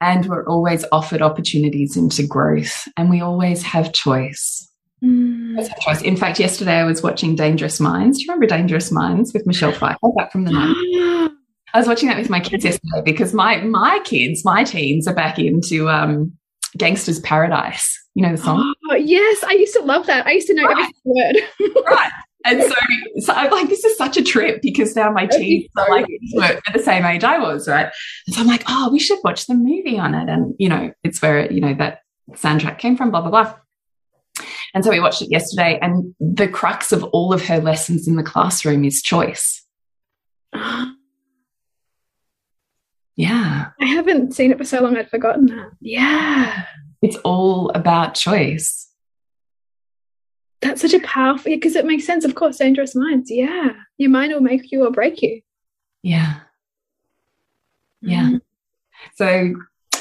[0.00, 4.70] And we're always offered opportunities into growth, and we always have choice.
[5.02, 5.68] Mm.
[5.80, 6.02] Choice.
[6.02, 8.18] In fact, yesterday I was watching Dangerous Minds.
[8.18, 11.30] Do you remember Dangerous Minds with Michelle Pfeiffer back from the night?
[11.74, 15.14] I was watching that with my kids yesterday because my my kids, my teens, are
[15.14, 16.32] back into um,
[16.78, 18.05] Gangsta's Paradise.
[18.16, 18.74] You know the song?
[18.90, 20.26] Oh, yes, I used to love that.
[20.26, 20.90] I used to know right.
[20.90, 21.84] every word.
[21.86, 22.10] right.
[22.46, 22.74] And so,
[23.18, 26.06] so I'm like, this is such a trip because now my teens are like
[26.66, 27.92] at the same age I was, right?
[28.26, 30.30] And so I'm like, oh, we should watch the movie on it.
[30.30, 32.00] And, you know, it's where, you know, that
[32.30, 33.54] soundtrack came from, blah, blah, blah.
[34.72, 35.78] And so we watched it yesterday.
[35.82, 39.62] And the crux of all of her lessons in the classroom is choice.
[43.18, 43.68] Yeah.
[43.80, 45.70] I haven't seen it for so long, I'd forgotten that.
[45.80, 46.66] Yeah.
[47.06, 48.90] It's all about choice.
[50.60, 53.30] That's such a powerful, because it makes sense, of course, dangerous minds.
[53.30, 53.74] Yeah.
[53.96, 55.40] Your mind will make you or break you.
[56.02, 56.40] Yeah.
[58.00, 58.30] Yeah.
[58.30, 58.40] Mm.
[59.14, 59.54] So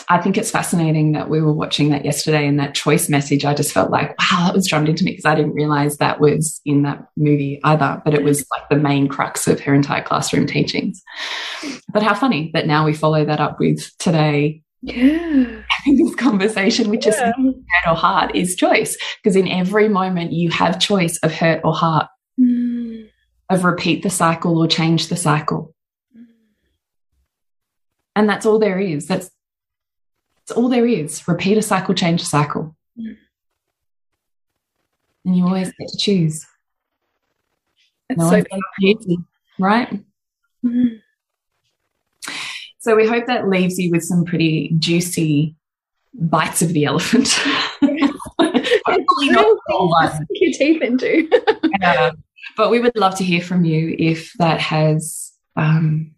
[0.10, 3.46] I think it's fascinating that we were watching that yesterday and that choice message.
[3.46, 6.20] I just felt like, wow, that was drummed into me because I didn't realize that
[6.20, 10.02] was in that movie either, but it was like the main crux of her entire
[10.02, 11.04] classroom teachings.
[11.94, 14.64] But how funny that now we follow that up with today.
[14.86, 15.62] Yeah.
[15.70, 17.14] Having this conversation, which yeah.
[17.14, 18.98] is hurt or heart, is choice.
[19.22, 22.08] Because in every moment you have choice of hurt or heart,
[22.40, 23.10] mm.
[23.50, 25.74] of repeat the cycle or change the cycle.
[28.16, 29.08] And that's all there is.
[29.08, 29.30] That's
[30.44, 31.28] it's all there is.
[31.28, 32.76] Repeat a cycle, change a cycle.
[32.98, 33.18] Mm.
[35.26, 36.46] And you always get to choose.
[38.08, 38.44] It's no so
[38.82, 39.18] easy,
[39.58, 40.00] right?
[40.64, 41.02] Mm.
[42.86, 45.56] So we hope that leaves you with some pretty juicy
[46.14, 47.30] bites of the elephant.
[47.82, 49.58] Hopefully not
[50.30, 51.28] your teeth into.
[51.82, 52.12] yeah.
[52.56, 56.14] But we would love to hear from you if that has um,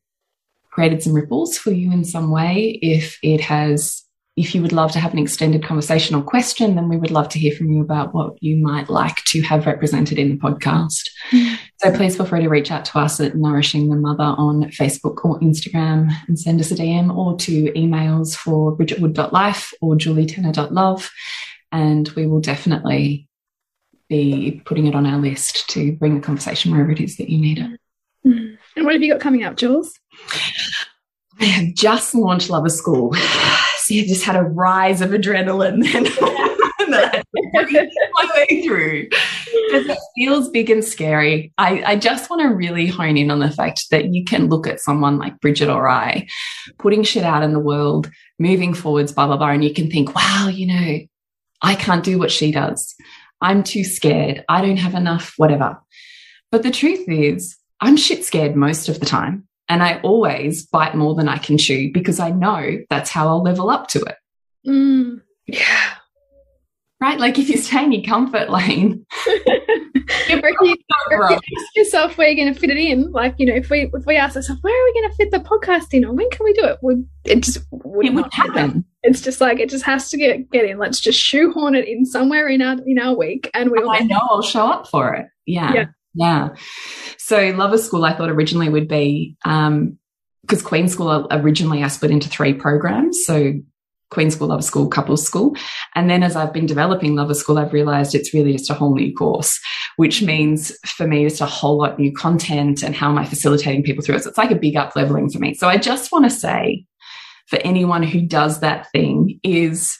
[0.69, 4.03] created some ripples for you in some way, if it has
[4.35, 7.29] if you would love to have an extended conversation or question, then we would love
[7.29, 11.07] to hear from you about what you might like to have represented in the podcast.
[11.79, 15.23] So please feel free to reach out to us at Nourishing the Mother on Facebook
[15.23, 21.11] or Instagram and send us a DM or to emails for bridgetwood.life or julietenner.love.
[21.71, 23.27] And we will definitely
[24.09, 27.37] be putting it on our list to bring the conversation wherever it is that you
[27.37, 27.79] need it.
[28.23, 29.93] And what have you got coming up, Jules?
[31.39, 33.13] I have just launched Lover School
[33.87, 36.05] see, I just had a rise of adrenaline then.
[37.53, 41.53] that my way through because it feels big and scary.
[41.57, 44.67] I, I just want to really hone in on the fact that you can look
[44.67, 46.27] at someone like Bridget or I
[46.77, 50.15] putting shit out in the world, moving forwards, blah, blah, blah, and you can think,
[50.15, 50.99] wow, you know,
[51.61, 52.95] I can't do what she does.
[53.41, 54.43] I'm too scared.
[54.49, 55.79] I don't have enough, whatever.
[56.51, 59.47] But the truth is, I'm shit scared most of the time.
[59.69, 63.43] And I always bite more than I can chew because I know that's how I'll
[63.43, 64.15] level up to it.
[64.65, 65.96] Mm, yeah.
[66.99, 67.19] Right?
[67.19, 69.05] Like if you stay in your comfort lane.
[70.29, 70.41] you
[71.11, 73.11] ask yourself where you're going to fit it in.
[73.11, 75.31] Like, you know, if we if we ask ourselves, where are we going to fit
[75.31, 76.79] the podcast in or when can we do it?
[76.81, 78.85] Would it just would it would happen.
[79.03, 80.77] It's just like it just has to get get in.
[80.77, 84.19] Let's just shoehorn it in somewhere in our in our week and we'll I know
[84.19, 85.27] I'll show up for it.
[85.45, 85.73] Yeah.
[85.73, 85.85] yeah.
[86.17, 86.49] Yeah.
[87.19, 89.99] So Lover School, I thought originally would be, um,
[90.41, 93.23] because Queen School originally I split into three programs.
[93.25, 93.53] So
[94.09, 95.55] Queen School, Lover School, Couples School.
[95.95, 98.95] And then as I've been developing Lover School, I've realized it's really just a whole
[98.95, 99.59] new course,
[99.97, 103.83] which means for me, it's a whole lot new content and how am I facilitating
[103.83, 104.23] people through it.
[104.23, 105.53] So it's like a big up leveling for me.
[105.53, 106.85] So I just want to say
[107.47, 109.97] for anyone who does that thing is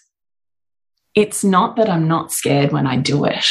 [1.15, 3.45] it's not that I'm not scared when I do it.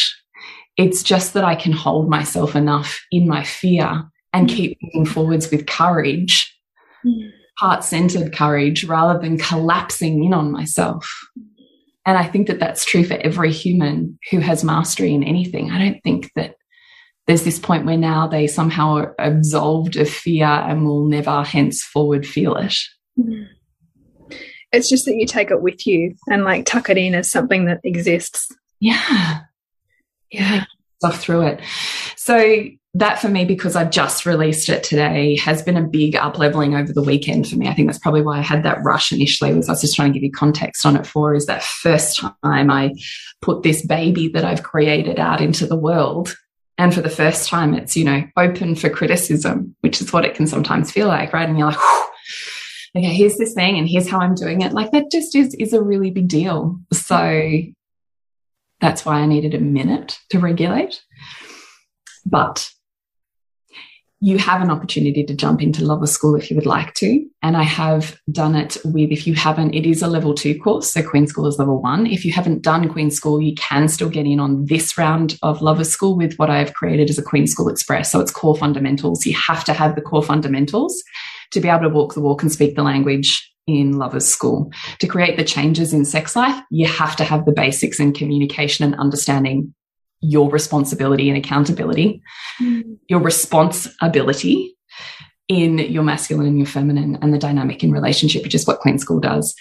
[0.77, 5.51] It's just that I can hold myself enough in my fear and keep moving forwards
[5.51, 6.55] with courage,
[7.05, 7.31] mm.
[7.59, 11.09] Heart centered courage, rather than collapsing in on myself.
[12.05, 15.71] And I think that that's true for every human who has mastery in anything.
[15.71, 16.55] I don't think that
[17.27, 22.25] there's this point where now they somehow are absolved of fear and will never henceforward
[22.25, 22.77] feel it.
[24.71, 27.65] It's just that you take it with you and like tuck it in as something
[27.65, 28.55] that exists.
[28.79, 29.41] Yeah.
[30.31, 30.67] Yeah.
[30.99, 31.61] Stuff through it.
[32.17, 32.65] So
[32.99, 36.75] that for me, because I've just released it today, has been a big up leveling
[36.75, 37.69] over the weekend for me.
[37.69, 40.13] I think that's probably why I had that rush initially was I was just trying
[40.13, 42.93] to give you context on it for is that first time I
[43.43, 46.35] put this baby that I've created out into the world.
[46.79, 50.35] And for the first time, it's, you know, open for criticism, which is what it
[50.35, 51.49] can sometimes feel like, right?
[51.49, 51.79] And you're like,
[52.97, 54.73] okay, here's this thing and here's how I'm doing it.
[54.73, 56.79] Like that just is, is a really big deal.
[56.93, 57.61] So
[58.81, 61.03] that's why I needed a minute to regulate.
[62.25, 62.71] But
[64.21, 67.25] you have an opportunity to jump into Lover School if you would like to.
[67.43, 70.93] And I have done it with, if you haven't, it is a level two course.
[70.93, 72.07] So Queen School is level one.
[72.07, 75.61] If you haven't done Queen School, you can still get in on this round of
[75.61, 78.11] Lover School with what I've created as a Queen School Express.
[78.11, 79.27] So it's core fundamentals.
[79.27, 81.03] You have to have the core fundamentals
[81.53, 84.73] to be able to walk the walk and speak the language in Lovers School.
[85.01, 88.85] To create the changes in sex life, you have to have the basics in communication
[88.85, 89.75] and understanding
[90.21, 92.23] your responsibility and accountability,
[92.61, 92.83] mm.
[93.09, 94.77] your responsibility
[95.49, 98.99] in your masculine and your feminine and the dynamic in relationship, which is what Queen
[98.99, 99.55] School does.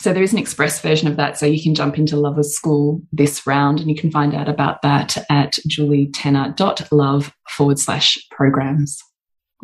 [0.00, 1.38] So there is an express version of that.
[1.38, 4.82] So you can jump into Lovers School this round and you can find out about
[4.82, 9.02] that at julietenner.love forward slash programs.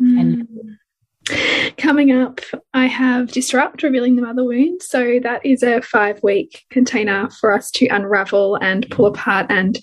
[0.01, 0.19] Mm.
[0.19, 0.47] And
[1.77, 2.39] Coming up,
[2.73, 4.81] I have Disrupt Revealing the Mother Wound.
[4.83, 9.79] So, that is a five week container for us to unravel and pull apart and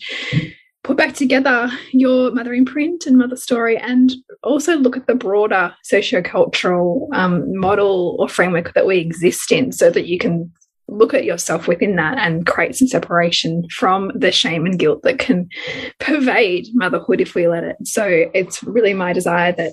[0.84, 4.12] put back together your mother imprint and mother story, and
[4.43, 9.90] also look at the broader sociocultural um, model or framework that we exist in so
[9.90, 10.51] that you can
[10.88, 15.18] look at yourself within that and create some separation from the shame and guilt that
[15.18, 15.49] can
[15.99, 17.76] pervade motherhood if we let it.
[17.84, 19.72] So, it's really my desire that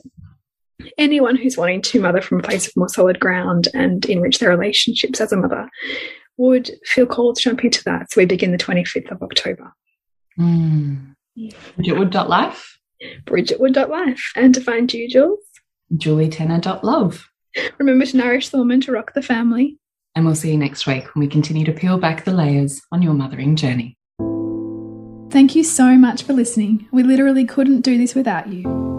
[0.98, 4.50] anyone who's wanting to mother from a place of more solid ground and enrich their
[4.50, 5.70] relationships as a mother
[6.38, 8.12] would feel called to jump into that.
[8.12, 9.74] So we begin the 25th of October.
[10.40, 11.16] Mm.
[11.38, 12.80] Bridgetwood.life.
[13.26, 14.32] Bridgetwood.life.
[14.36, 15.40] And to find you, Jules?
[15.94, 17.30] julietenner.love.
[17.78, 19.78] Remember to nourish the woman to rock the family.
[20.16, 23.02] And we'll see you next week when we continue to peel back the layers on
[23.02, 23.98] your mothering journey.
[25.32, 26.88] Thank you so much for listening.
[26.92, 28.99] We literally couldn't do this without you.